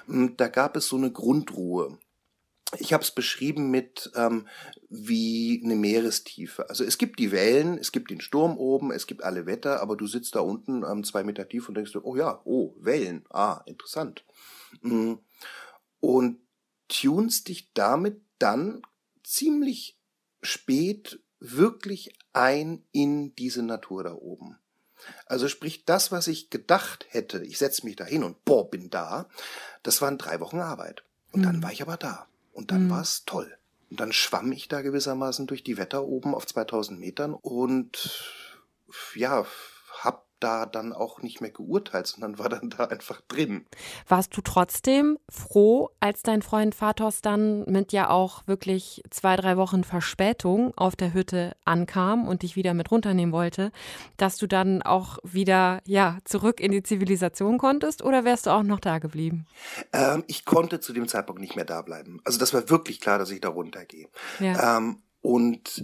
Ähm, 0.10 0.36
da 0.38 0.48
gab 0.48 0.76
es 0.76 0.88
so 0.88 0.98
eine 0.98 1.12
Grundruhe. 1.12 1.98
Ich 2.80 2.92
habe 2.92 3.04
es 3.04 3.12
beschrieben 3.12 3.70
mit 3.70 4.12
ähm, 4.16 4.48
wie 4.90 5.62
eine 5.64 5.76
Meerestiefe. 5.76 6.70
Also 6.70 6.84
es 6.84 6.98
gibt 6.98 7.20
die 7.20 7.32
Wellen, 7.32 7.78
es 7.78 7.92
gibt 7.92 8.10
den 8.10 8.20
Sturm 8.20 8.58
oben, 8.58 8.92
es 8.92 9.06
gibt 9.06 9.24
alle 9.24 9.46
Wetter, 9.46 9.80
aber 9.82 9.96
du 9.96 10.08
sitzt 10.08 10.36
da 10.36 10.40
unten 10.40 10.84
ähm, 10.84 11.04
zwei 11.04 11.24
Meter 11.24 11.48
tief 11.48 11.70
und 11.70 11.76
denkst, 11.76 11.96
oh 12.02 12.16
ja, 12.16 12.42
oh, 12.46 12.74
Wellen, 12.80 13.26
ah, 13.30 13.62
interessant. 13.68 14.26
Mm. 14.82 15.14
Und 16.00 16.40
tunst 16.88 17.48
dich 17.48 17.72
damit 17.74 18.22
dann 18.40 18.82
ziemlich 19.24 19.98
spät 20.44 21.20
wirklich 21.40 22.18
ein 22.32 22.84
in 22.92 23.36
diese 23.36 23.64
Natur 23.64 24.04
da 24.04 24.14
oben. 24.14 24.58
Also 25.26 25.48
sprich, 25.48 25.86
das, 25.86 26.12
was 26.12 26.28
ich 26.28 26.50
gedacht 26.50 27.06
hätte, 27.10 27.44
ich 27.44 27.58
setze 27.58 27.86
mich 27.86 27.96
da 27.96 28.06
hin 28.06 28.24
und 28.24 28.44
boah, 28.46 28.70
bin 28.70 28.90
da, 28.90 29.28
das 29.84 30.02
waren 30.02 30.18
drei 30.18 30.40
Wochen 30.40 30.60
Arbeit. 30.60 31.04
Und 31.32 31.42
mhm. 31.42 31.46
dann 31.46 31.64
war 31.64 31.72
ich 31.72 31.82
aber 31.82 31.98
da. 31.98 32.28
Und 32.54 32.72
dann 32.72 32.86
mhm. 32.86 32.92
war 32.92 33.02
es 33.02 33.26
toll. 33.26 33.58
Und 33.90 34.00
dann 34.00 34.14
schwamm 34.14 34.52
ich 34.52 34.70
da 34.70 34.82
gewissermaßen 34.82 35.46
durch 35.48 35.64
die 35.64 35.78
Wetter 35.78 36.04
oben 36.06 36.34
auf 36.34 36.46
2000 36.46 37.00
Metern 37.00 37.34
und 37.34 38.48
ja, 39.16 39.46
da 40.44 40.66
dann 40.66 40.94
auch 40.94 41.22
nicht 41.22 41.42
mehr 41.42 41.52
geurteilt, 41.52 42.08
sondern 42.08 42.38
war 42.38 42.50
dann 42.50 42.70
da 42.70 42.86
einfach 42.86 43.22
drin. 43.22 43.66
Warst 44.08 44.36
du 44.36 44.42
trotzdem 44.42 45.18
froh, 45.30 45.90
als 46.00 46.22
dein 46.22 46.42
Freund 46.42 46.76
Fatos 46.76 47.22
dann 47.22 47.64
mit 47.66 47.94
ja 47.94 48.10
auch 48.10 48.46
wirklich 48.48 49.02
zwei, 49.10 49.36
drei 49.36 49.58
Wochen 49.58 49.84
Verspätung 49.84 50.74
auf 50.76 50.96
der 50.96 51.14
Hütte 51.14 51.54
ankam 51.66 52.28
und 52.28 52.44
dich 52.44 52.56
wieder 52.56 52.74
mit 52.74 52.92
runternehmen 52.92 53.34
wollte, 53.34 53.72
dass 54.18 54.38
du 54.38 54.48
dann 54.48 54.82
auch 54.82 55.18
wieder 55.24 55.80
ja 55.86 56.18
zurück 56.26 56.60
in 56.60 56.72
die 56.72 56.84
Zivilisation 56.84 57.58
konntest 57.58 58.04
oder 58.04 58.26
wärst 58.26 58.48
du 58.48 58.50
auch 58.52 58.64
noch 58.64 58.80
da 58.80 59.00
geblieben? 59.00 59.46
Ähm, 59.94 60.24
ich 60.28 60.46
konnte 60.46 60.80
zu 60.80 60.94
dem 60.94 61.08
Zeitpunkt 61.08 61.42
nicht 61.42 61.56
mehr 61.56 61.66
da 61.66 61.82
bleiben. 61.82 62.20
Also 62.26 62.40
das 62.40 62.54
war 62.54 62.70
wirklich 62.70 63.00
klar, 63.00 63.18
dass 63.18 63.32
ich 63.32 63.42
da 63.42 63.50
runtergehe. 63.50 64.08
Ja. 64.40 64.78
Ähm, 64.78 65.02
und 65.22 65.84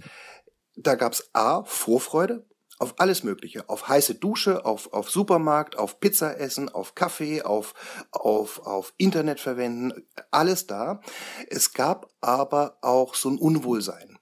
da 0.76 0.94
gab 0.94 1.12
es 1.12 1.30
A, 1.32 1.64
Vorfreude, 1.64 2.44
Auf 2.80 2.94
alles 2.98 3.24
Mögliche. 3.24 3.68
Auf 3.68 3.88
heiße 3.88 4.14
Dusche, 4.14 4.64
auf, 4.64 4.94
auf 4.94 5.10
Supermarkt, 5.10 5.76
auf 5.76 6.00
Pizza 6.00 6.40
essen, 6.40 6.70
auf 6.70 6.94
Kaffee, 6.94 7.42
auf, 7.42 7.74
auf, 8.10 8.66
auf 8.66 8.94
Internet 8.96 9.38
verwenden. 9.38 10.08
Alles 10.30 10.66
da. 10.66 11.02
Es 11.48 11.74
gab 11.74 12.10
aber 12.22 12.78
auch 12.80 13.14
so 13.14 13.28
ein 13.28 13.36
Unwohlsein. 13.36 14.18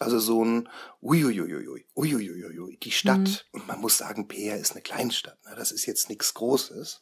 Also 0.00 0.18
so 0.18 0.44
ein 0.44 0.68
uiuiuiui, 1.00 1.86
uiuiuiui, 1.94 2.76
die 2.82 2.90
Stadt. 2.90 3.18
Mhm. 3.52 3.60
Und 3.60 3.68
man 3.68 3.80
muss 3.80 3.98
sagen, 3.98 4.26
Peer 4.26 4.56
ist 4.56 4.72
eine 4.72 4.82
Kleinstadt. 4.82 5.38
Ne? 5.44 5.54
Das 5.56 5.70
ist 5.70 5.86
jetzt 5.86 6.08
nichts 6.08 6.34
Großes. 6.34 7.00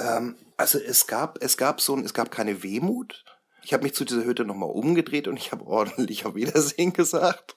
Ähm, 0.00 0.36
also 0.56 0.80
es 0.80 1.06
gab, 1.06 1.40
es 1.40 1.56
gab 1.56 1.80
so 1.80 1.94
ein, 1.94 2.04
es 2.04 2.14
gab 2.14 2.32
keine 2.32 2.64
Wehmut. 2.64 3.24
Ich 3.62 3.72
habe 3.72 3.84
mich 3.84 3.94
zu 3.94 4.04
dieser 4.04 4.24
Hütte 4.24 4.44
nochmal 4.44 4.70
umgedreht 4.70 5.28
und 5.28 5.36
ich 5.36 5.52
habe 5.52 5.64
ordentlich 5.66 6.26
auf 6.26 6.34
Wiedersehen 6.34 6.92
gesagt 6.94 7.56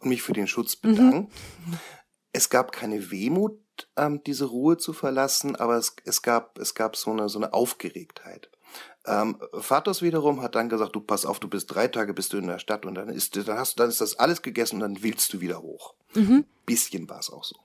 und 0.00 0.08
mich 0.08 0.22
für 0.22 0.32
den 0.32 0.46
Schutz 0.46 0.76
bedankt. 0.76 1.30
Mhm. 1.66 1.78
Es 2.32 2.48
gab 2.48 2.72
keine 2.72 3.10
Wehmut, 3.10 3.58
ähm, 3.96 4.22
diese 4.24 4.46
Ruhe 4.46 4.78
zu 4.78 4.92
verlassen, 4.92 5.56
aber 5.56 5.76
es, 5.76 5.94
es 6.04 6.22
gab, 6.22 6.58
es 6.58 6.74
gab 6.74 6.96
so 6.96 7.10
eine, 7.10 7.28
so 7.28 7.38
eine 7.38 7.52
Aufgeregtheit. 7.52 8.50
Ähm, 9.04 9.36
Vatos 9.52 10.00
wiederum 10.00 10.40
hat 10.40 10.54
dann 10.54 10.68
gesagt, 10.68 10.94
du 10.94 11.00
pass 11.00 11.26
auf, 11.26 11.40
du 11.40 11.48
bist 11.48 11.74
drei 11.74 11.88
Tage 11.88 12.14
bist 12.14 12.32
du 12.32 12.38
in 12.38 12.46
der 12.46 12.58
Stadt 12.58 12.86
und 12.86 12.94
dann 12.94 13.08
ist, 13.08 13.36
dann 13.36 13.58
hast, 13.58 13.78
dann 13.80 13.88
ist 13.88 14.00
das 14.00 14.18
alles 14.18 14.42
gegessen 14.42 14.76
und 14.76 14.80
dann 14.80 15.02
willst 15.02 15.32
du 15.32 15.40
wieder 15.40 15.60
hoch. 15.60 15.94
Mhm. 16.14 16.44
Bisschen 16.64 17.08
war 17.10 17.18
es 17.18 17.30
auch 17.30 17.44
so. 17.44 17.56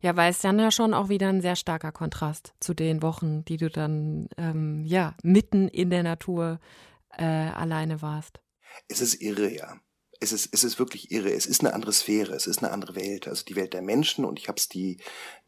Ja, 0.00 0.16
weil 0.16 0.30
es 0.30 0.40
dann 0.40 0.58
ja 0.58 0.70
schon 0.70 0.94
auch 0.94 1.08
wieder 1.08 1.28
ein 1.28 1.42
sehr 1.42 1.56
starker 1.56 1.92
Kontrast 1.92 2.54
zu 2.60 2.74
den 2.74 3.02
Wochen, 3.02 3.44
die 3.44 3.56
du 3.58 3.70
dann 3.70 4.28
ähm, 4.36 4.84
ja 4.84 5.14
mitten 5.22 5.68
in 5.68 5.90
der 5.90 6.02
Natur 6.02 6.60
äh, 7.16 7.24
alleine 7.24 8.02
warst. 8.02 8.40
Es 8.88 9.00
ist 9.00 9.20
irre, 9.20 9.50
ja 9.52 9.76
es 10.22 10.32
ist, 10.32 10.50
es 10.52 10.64
ist 10.64 10.78
wirklich 10.78 11.10
irre. 11.10 11.32
Es 11.32 11.46
ist 11.46 11.62
eine 11.62 11.72
andere 11.72 11.92
Sphäre, 11.92 12.34
es 12.34 12.46
ist 12.46 12.62
eine 12.62 12.72
andere 12.72 12.94
Welt. 12.94 13.26
Also 13.26 13.42
die 13.44 13.56
Welt 13.56 13.72
der 13.72 13.80
Menschen 13.80 14.26
und 14.26 14.38
ich 14.38 14.48
habe 14.48 14.58
es 14.58 14.68
die, 14.68 14.98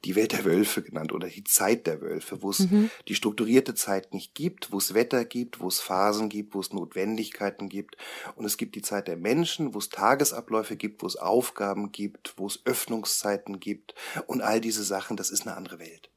die 0.05 0.17
Welt 0.17 0.33
der 0.33 0.47
Wölfe 0.47 0.83
genannt 0.83 1.13
oder 1.13 1.29
die 1.29 1.45
Zeit 1.45 1.87
der 1.87 2.01
Wölfe, 2.01 2.43
wo 2.43 2.51
es 2.51 2.61
mhm. 2.61 2.91
die 3.07 3.15
strukturierte 3.15 3.75
Zeit 3.75 4.15
nicht 4.15 4.35
gibt, 4.35 4.73
wo 4.73 4.79
es 4.79 4.95
Wetter 4.95 5.27
gibt, 5.27 5.61
wo 5.61 5.69
es 5.69 5.81
Phasen 5.81 6.31
gibt, 6.31 6.55
wo 6.55 6.61
es 6.61 6.73
Notwendigkeiten 6.73 7.69
gibt. 7.69 7.99
Und 8.35 8.47
es 8.47 8.57
gibt 8.57 8.75
die 8.75 8.83
Zeit 8.83 9.09
der 9.09 9.19
Menschen, 9.19 9.75
wo 9.75 9.79
es 9.79 9.91
Tagesabläufe 9.91 10.77
gibt, 10.77 11.03
wo 11.03 11.07
es 11.07 11.17
Aufgaben 11.17 11.93
gibt, 11.93 12.35
wo 12.39 12.47
es 12.47 12.65
Öffnungszeiten 12.65 13.61
gibt 13.61 13.95
und 14.27 14.41
all 14.41 14.63
diese 14.63 14.85
Sachen, 14.85 15.19
das 15.19 15.31
ist 15.31 15.47
eine 15.47 15.57
andere 15.57 15.81
Welt. 15.81 16.11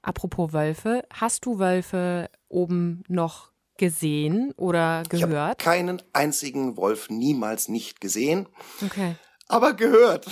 Apropos 0.00 0.54
Wölfe, 0.54 1.04
hast 1.12 1.44
du 1.44 1.58
Wölfe 1.58 2.30
oben 2.48 3.04
noch 3.08 3.50
gesehen 3.78 4.52
oder 4.56 5.02
gehört? 5.08 5.60
Ich 5.60 5.64
keinen 5.64 6.02
einzigen 6.12 6.76
Wolf 6.76 7.10
niemals 7.10 7.68
nicht 7.68 8.00
gesehen. 8.00 8.48
Okay. 8.84 9.16
Aber 9.48 9.74
gehört. 9.74 10.26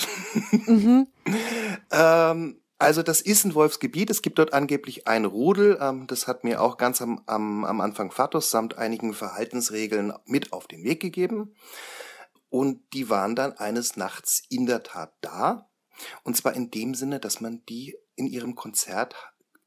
Mhm. 0.67 1.07
ähm, 1.91 2.61
also 2.79 3.03
das 3.03 3.21
ist 3.21 3.45
ein 3.45 3.55
Wolfsgebiet. 3.55 4.11
Es 4.11 4.23
gibt 4.23 4.39
dort 4.39 4.53
angeblich 4.53 5.07
ein 5.07 5.25
Rudel. 5.25 5.79
Ähm, 5.81 6.07
das 6.07 6.27
hat 6.27 6.45
mir 6.45 6.61
auch 6.61 6.77
ganz 6.77 7.01
am, 7.01 7.23
am, 7.27 7.65
am 7.65 7.81
Anfang 7.81 8.11
Fatos 8.11 8.51
samt 8.51 8.77
einigen 8.77 9.15
Verhaltensregeln 9.15 10.13
mit 10.27 10.53
auf 10.53 10.67
den 10.67 10.83
Weg 10.83 11.01
gegeben. 11.01 11.55
Und 12.51 12.81
die 12.93 13.09
waren 13.09 13.35
dann 13.35 13.53
eines 13.55 13.97
Nachts 13.97 14.43
in 14.49 14.67
der 14.67 14.83
Tat 14.83 15.13
da. 15.21 15.71
Und 16.25 16.37
zwar 16.37 16.55
in 16.55 16.71
dem 16.71 16.95
Sinne, 16.95 17.21
dass 17.21 17.41
man 17.41 17.65
die 17.69 17.97
in 18.17 18.27
ihrem 18.27 18.55
Konzert 18.55 19.15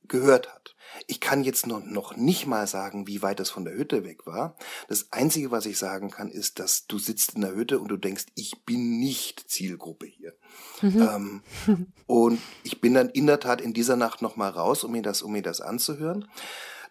gehört 0.08 0.54
hat. 0.54 0.76
Ich 1.06 1.20
kann 1.20 1.44
jetzt 1.44 1.68
noch, 1.68 1.84
noch 1.84 2.16
nicht 2.16 2.48
mal 2.48 2.66
sagen, 2.66 3.08
wie 3.08 3.22
weit 3.22 3.40
es 3.40 3.50
von 3.50 3.66
der 3.66 3.76
Hütte 3.76 4.04
weg 4.04 4.26
war. 4.26 4.56
Das 4.88 5.12
Einzige, 5.12 5.52
was 5.52 5.66
ich 5.66 5.78
sagen 5.78 6.10
kann, 6.10 6.30
ist, 6.30 6.60
dass 6.60 6.88
du 6.88 6.98
sitzt 6.98 7.36
in 7.36 7.42
der 7.42 7.54
Hütte 7.54 7.80
und 7.80 7.90
du 7.90 7.98
denkst, 7.98 8.26
ich 8.36 8.64
bin 8.66 9.00
nicht 9.00 9.50
Zielgruppe 9.50 10.08
hier. 10.08 10.34
Mhm. 10.82 11.42
Ähm, 11.68 11.84
und 12.08 12.40
ich 12.64 12.82
bin 12.82 12.94
dann 12.94 13.10
in 13.10 13.28
der 13.28 13.40
Tat 13.40 13.62
in 13.62 13.74
dieser 13.74 13.96
Nacht 13.96 14.22
noch 14.22 14.36
mal 14.36 14.50
raus, 14.50 14.84
um 14.84 14.92
mir 14.92 15.02
das, 15.02 15.22
um 15.22 15.34
mir 15.34 15.44
das 15.44 15.62
anzuhören. 15.62 16.28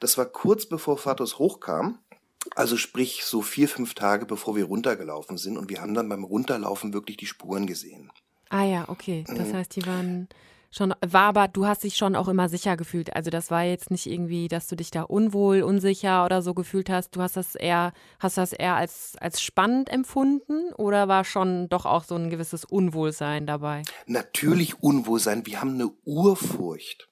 Das 0.01 0.19
war 0.19 0.27
kurz 0.27 0.67
bevor 0.67 0.99
Fatos 0.99 1.39
hochkam. 1.39 1.99
Also 2.55 2.77
sprich 2.77 3.25
so 3.25 3.43
vier, 3.43 3.69
fünf 3.69 3.95
Tage 3.95 4.25
bevor 4.25 4.55
wir 4.55 4.67
runtergelaufen 4.67 5.37
sind 5.37 5.57
und 5.57 5.69
wir 5.69 5.81
haben 5.81 5.95
dann 5.95 6.09
beim 6.09 6.23
Runterlaufen 6.23 6.93
wirklich 6.93 7.17
die 7.17 7.27
Spuren 7.27 7.67
gesehen. 7.67 8.13
Ah 8.51 8.65
ja, 8.65 8.89
okay. 8.89 9.25
Das 9.27 9.49
mhm. 9.49 9.55
heißt, 9.55 9.75
die 9.75 9.85
waren 9.87 10.29
schon, 10.77 10.95
war 11.05 11.23
aber, 11.23 11.49
du 11.49 11.67
hast 11.67 11.85
dich 11.85 11.97
schon 11.97 12.15
auch 12.15 12.29
immer 12.29 12.49
sicher 12.49 12.77
gefühlt. 12.77 13.15
Also 13.15 13.31
das 13.31 13.51
war 13.51 13.63
jetzt 13.63 13.91
nicht 13.91 14.07
irgendwie, 14.07 14.49
dass 14.49 14.69
du 14.69 14.77
dich 14.77 14.91
da 14.91 15.03
unwohl, 15.03 15.63
unsicher 15.63 16.25
oder 16.25 16.43
so 16.43 16.55
gefühlt 16.55 16.91
hast. 16.91 17.17
Du 17.17 17.23
hast 17.23 17.37
das 17.37 17.55
eher, 17.55 17.93
hast 18.19 18.39
das 18.39 18.53
eher 18.53 18.77
als, 18.77 19.17
als 19.21 19.41
spannend 19.41 19.89
empfunden 19.89 20.73
oder 20.75 21.09
war 21.09 21.25
schon 21.25 21.69
doch 21.69 21.87
auch 21.87 22.05
so 22.05 22.15
ein 22.15 22.31
gewisses 22.31 22.65
Unwohlsein 22.65 23.47
dabei? 23.47 23.83
Natürlich 24.07 24.83
Unwohlsein. 24.83 25.47
Wir 25.47 25.61
haben 25.61 25.75
eine 25.75 25.91
Urfurcht. 26.05 27.09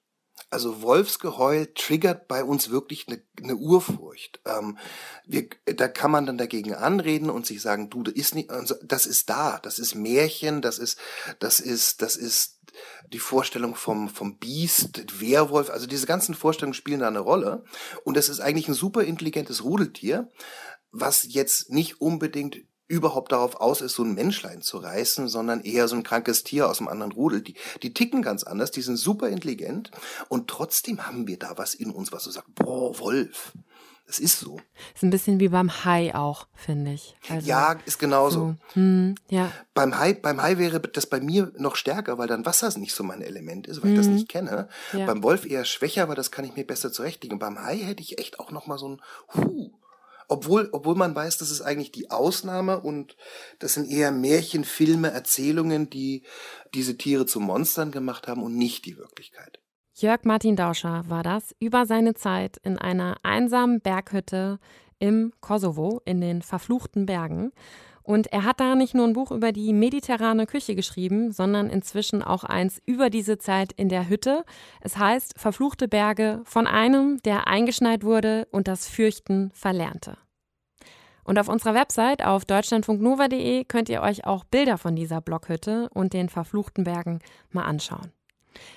Also 0.55 0.83
Wolfsgeheul 0.83 1.67
triggert 1.75 2.29
bei 2.29 2.45
uns 2.45 2.71
wirklich 2.71 3.09
eine, 3.09 3.21
eine 3.43 3.57
Urfurcht. 3.57 4.41
Ähm, 4.47 4.79
wir, 5.27 5.49
da 5.67 5.89
kann 5.89 6.13
man 6.13 6.27
dann 6.27 6.39
dagegen 6.39 6.73
anreden 6.75 7.29
und 7.29 7.45
sich 7.45 7.61
sagen, 7.61 7.91
du, 7.91 8.05
das 8.05 8.15
ist 8.15 8.37
nicht, 8.37 8.51
also 8.51 8.77
das 8.81 9.07
ist 9.07 9.29
da, 9.29 9.59
das 9.59 9.81
ist 9.81 9.97
Märchen, 9.97 10.63
das 10.63 10.79
ist, 10.79 10.97
das 11.41 11.59
ist, 11.59 12.03
das 12.03 12.15
ist 12.15 12.61
die 13.13 13.19
Vorstellung 13.19 13.75
vom, 13.75 14.09
vom 14.09 14.39
Biest, 14.39 15.21
Werwolf, 15.21 15.71
also 15.71 15.89
diese 15.89 16.07
ganzen 16.07 16.37
Vorstellungen 16.37 16.75
spielen 16.75 17.01
da 17.01 17.09
eine 17.09 17.19
Rolle. 17.19 17.65
Und 18.05 18.17
es 18.17 18.29
ist 18.29 18.39
eigentlich 18.39 18.69
ein 18.69 18.75
super 18.75 19.03
intelligentes 19.03 19.65
Rudeltier, 19.65 20.31
was 20.93 21.27
jetzt 21.29 21.71
nicht 21.71 22.01
unbedingt 22.01 22.59
überhaupt 22.89 23.33
darauf 23.33 23.57
aus 23.57 23.81
ist, 23.81 23.95
so 23.95 24.03
ein 24.03 24.15
Menschlein 24.15 24.63
zu 24.63 24.79
reißen, 24.79 25.29
sondern 25.29 25.61
eher 25.61 25.89
so 25.89 25.97
ein 25.97 26.03
krankes 26.03 26.45
Tier 26.45 26.69
aus 26.69 26.81
einem 26.81 26.89
anderen 26.89 27.13
Rudel. 27.13 27.43
Die, 27.43 27.55
die 27.83 27.95
ticken 27.95 28.23
ganz 28.23 28.45
anders, 28.45 28.71
die 28.71 28.83
sind 28.83 28.97
super 28.97 29.29
intelligent 29.29 29.91
und 30.29 30.49
trotzdem 30.49 31.07
haben 31.07 31.27
wir 31.27 31.39
da 31.39 31.57
was 31.57 31.75
in 31.75 31.91
uns, 31.91 32.13
was 32.13 32.25
so 32.25 32.31
sagt, 32.31 32.55
boah, 32.55 32.99
Wolf. 32.99 33.53
Es 34.07 34.19
ist 34.19 34.39
so. 34.39 34.61
Ist 34.95 35.03
ein 35.03 35.09
bisschen 35.09 35.41
wie 35.41 35.49
beim 35.49 35.85
Hai 35.85 36.15
auch, 36.15 36.47
finde 36.53 36.93
ich. 36.93 37.17
Also, 37.31 37.49
ja, 37.49 37.79
ist 37.87 37.99
genauso. 37.99 38.39
So, 38.39 38.57
hm, 38.75 39.15
ja. 39.31 39.51
Beim 39.73 39.99
Hai, 39.99 40.13
beim 40.13 40.43
Hai 40.43 40.59
wäre 40.59 40.79
das 40.79 41.07
bei 41.07 41.21
mir 41.21 41.51
noch 41.57 41.75
stärker, 41.75 42.19
weil 42.19 42.29
dann 42.29 42.45
Wasser 42.45 42.79
nicht 42.79 42.95
so 42.95 43.03
mein 43.03 43.23
Element 43.23 43.67
ist, 43.67 43.83
weil 43.83 43.91
hm. 43.91 43.93
ich 43.93 43.99
das 44.01 44.07
hm. 44.07 44.15
nicht 44.15 44.29
kenne. 44.29 44.69
Ja. 44.93 45.07
Beim 45.07 45.23
Wolf 45.23 45.47
eher 45.47 45.65
schwächer, 45.65 46.07
weil 46.09 46.17
das 46.17 46.31
kann 46.31 46.45
ich 46.45 46.55
mir 46.55 46.67
besser 46.67 46.93
zurechtlegen. 46.93 47.39
Beim 47.39 47.59
Hai 47.59 47.79
hätte 47.79 48.03
ich 48.03 48.19
echt 48.19 48.41
auch 48.41 48.51
noch 48.51 48.67
mal 48.67 48.77
so 48.77 48.91
ein 48.91 49.03
Huh. 49.35 49.71
Obwohl, 50.29 50.69
obwohl 50.73 50.95
man 50.95 51.15
weiß, 51.15 51.39
das 51.39 51.51
ist 51.51 51.61
eigentlich 51.61 51.93
die 51.93 52.11
Ausnahme 52.11 52.81
und 52.81 53.17
das 53.59 53.75
sind 53.75 53.91
eher 53.91 54.11
Märchenfilme, 54.11 55.11
Erzählungen, 55.11 55.91
die 55.91 56.25
diese 56.75 56.97
Tiere 56.97 57.27
zu 57.27 57.41
Monstern 57.41 57.91
gemacht 57.91 58.29
haben 58.29 58.43
und 58.43 58.57
nicht 58.57 58.87
die 58.87 58.97
Wirklichkeit. 58.97 59.61
Jörg 59.97 60.25
Martin 60.25 60.57
Dauscher 60.57 61.05
war 61.07 61.23
das 61.23 61.55
über 61.61 61.87
seine 61.87 62.15
Zeit 62.15 62.57
in 62.57 62.79
einer 62.79 63.17
einsamen 63.23 63.81
Berghütte 63.81 64.59
im 64.99 65.33
Kosovo 65.41 66.01
in 66.05 66.21
den 66.21 66.43
verfluchten 66.43 67.07
Bergen. 67.07 67.53
Und 68.05 68.27
er 68.33 68.45
hat 68.45 68.61
da 68.61 68.75
nicht 68.75 68.95
nur 68.95 69.07
ein 69.07 69.15
Buch 69.15 69.31
über 69.31 69.51
die 69.51 69.73
mediterrane 69.73 70.47
Küche 70.47 70.75
geschrieben, 70.75 71.33
sondern 71.33 71.71
inzwischen 71.71 72.23
auch 72.23 72.45
eins 72.45 72.81
über 72.85 73.09
diese 73.09 73.39
Zeit 73.39 73.73
in 73.73 73.89
der 73.89 74.11
Hütte. 74.11 74.45
Es 74.83 74.99
heißt 74.99 75.33
Verfluchte 75.39 75.89
Berge 75.89 76.43
von 76.45 76.67
einem, 76.67 77.17
der 77.23 77.49
eingeschneit 77.49 78.05
wurde 78.05 78.47
und 78.51 78.69
das 78.69 78.87
Fürchten 78.87 79.51
verlernte. 79.55 80.19
Und 81.25 81.39
auf 81.39 81.49
unserer 81.49 81.73
Website 81.73 82.23
auf 82.23 82.45
deutschlandfunknova.de 82.45 83.65
könnt 83.65 83.89
ihr 83.89 84.03
euch 84.03 84.27
auch 84.27 84.45
Bilder 84.45 84.77
von 84.77 84.95
dieser 84.95 85.23
Blockhütte 85.23 85.89
und 85.95 86.13
den 86.13 86.29
verfluchten 86.29 86.85
Bergen 86.85 87.21
mal 87.51 87.65
anschauen. 87.65 88.13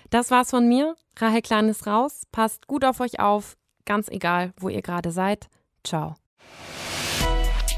Das 0.10 0.32
war's 0.32 0.52
von 0.52 0.70
mir. 0.70 0.96
Rahel 1.18 1.42
Klein 1.42 1.68
ist 1.68 1.86
raus. 1.86 2.24
Passt 2.32 2.68
gut 2.68 2.86
auf 2.86 3.02
euch 3.02 3.20
auf. 3.20 3.58
Ganz 3.84 4.08
egal, 4.08 4.54
wo 4.58 4.70
ihr 4.70 4.82
gerade 4.82 5.12
seid. 5.12 5.50
Ciao. 5.84 6.16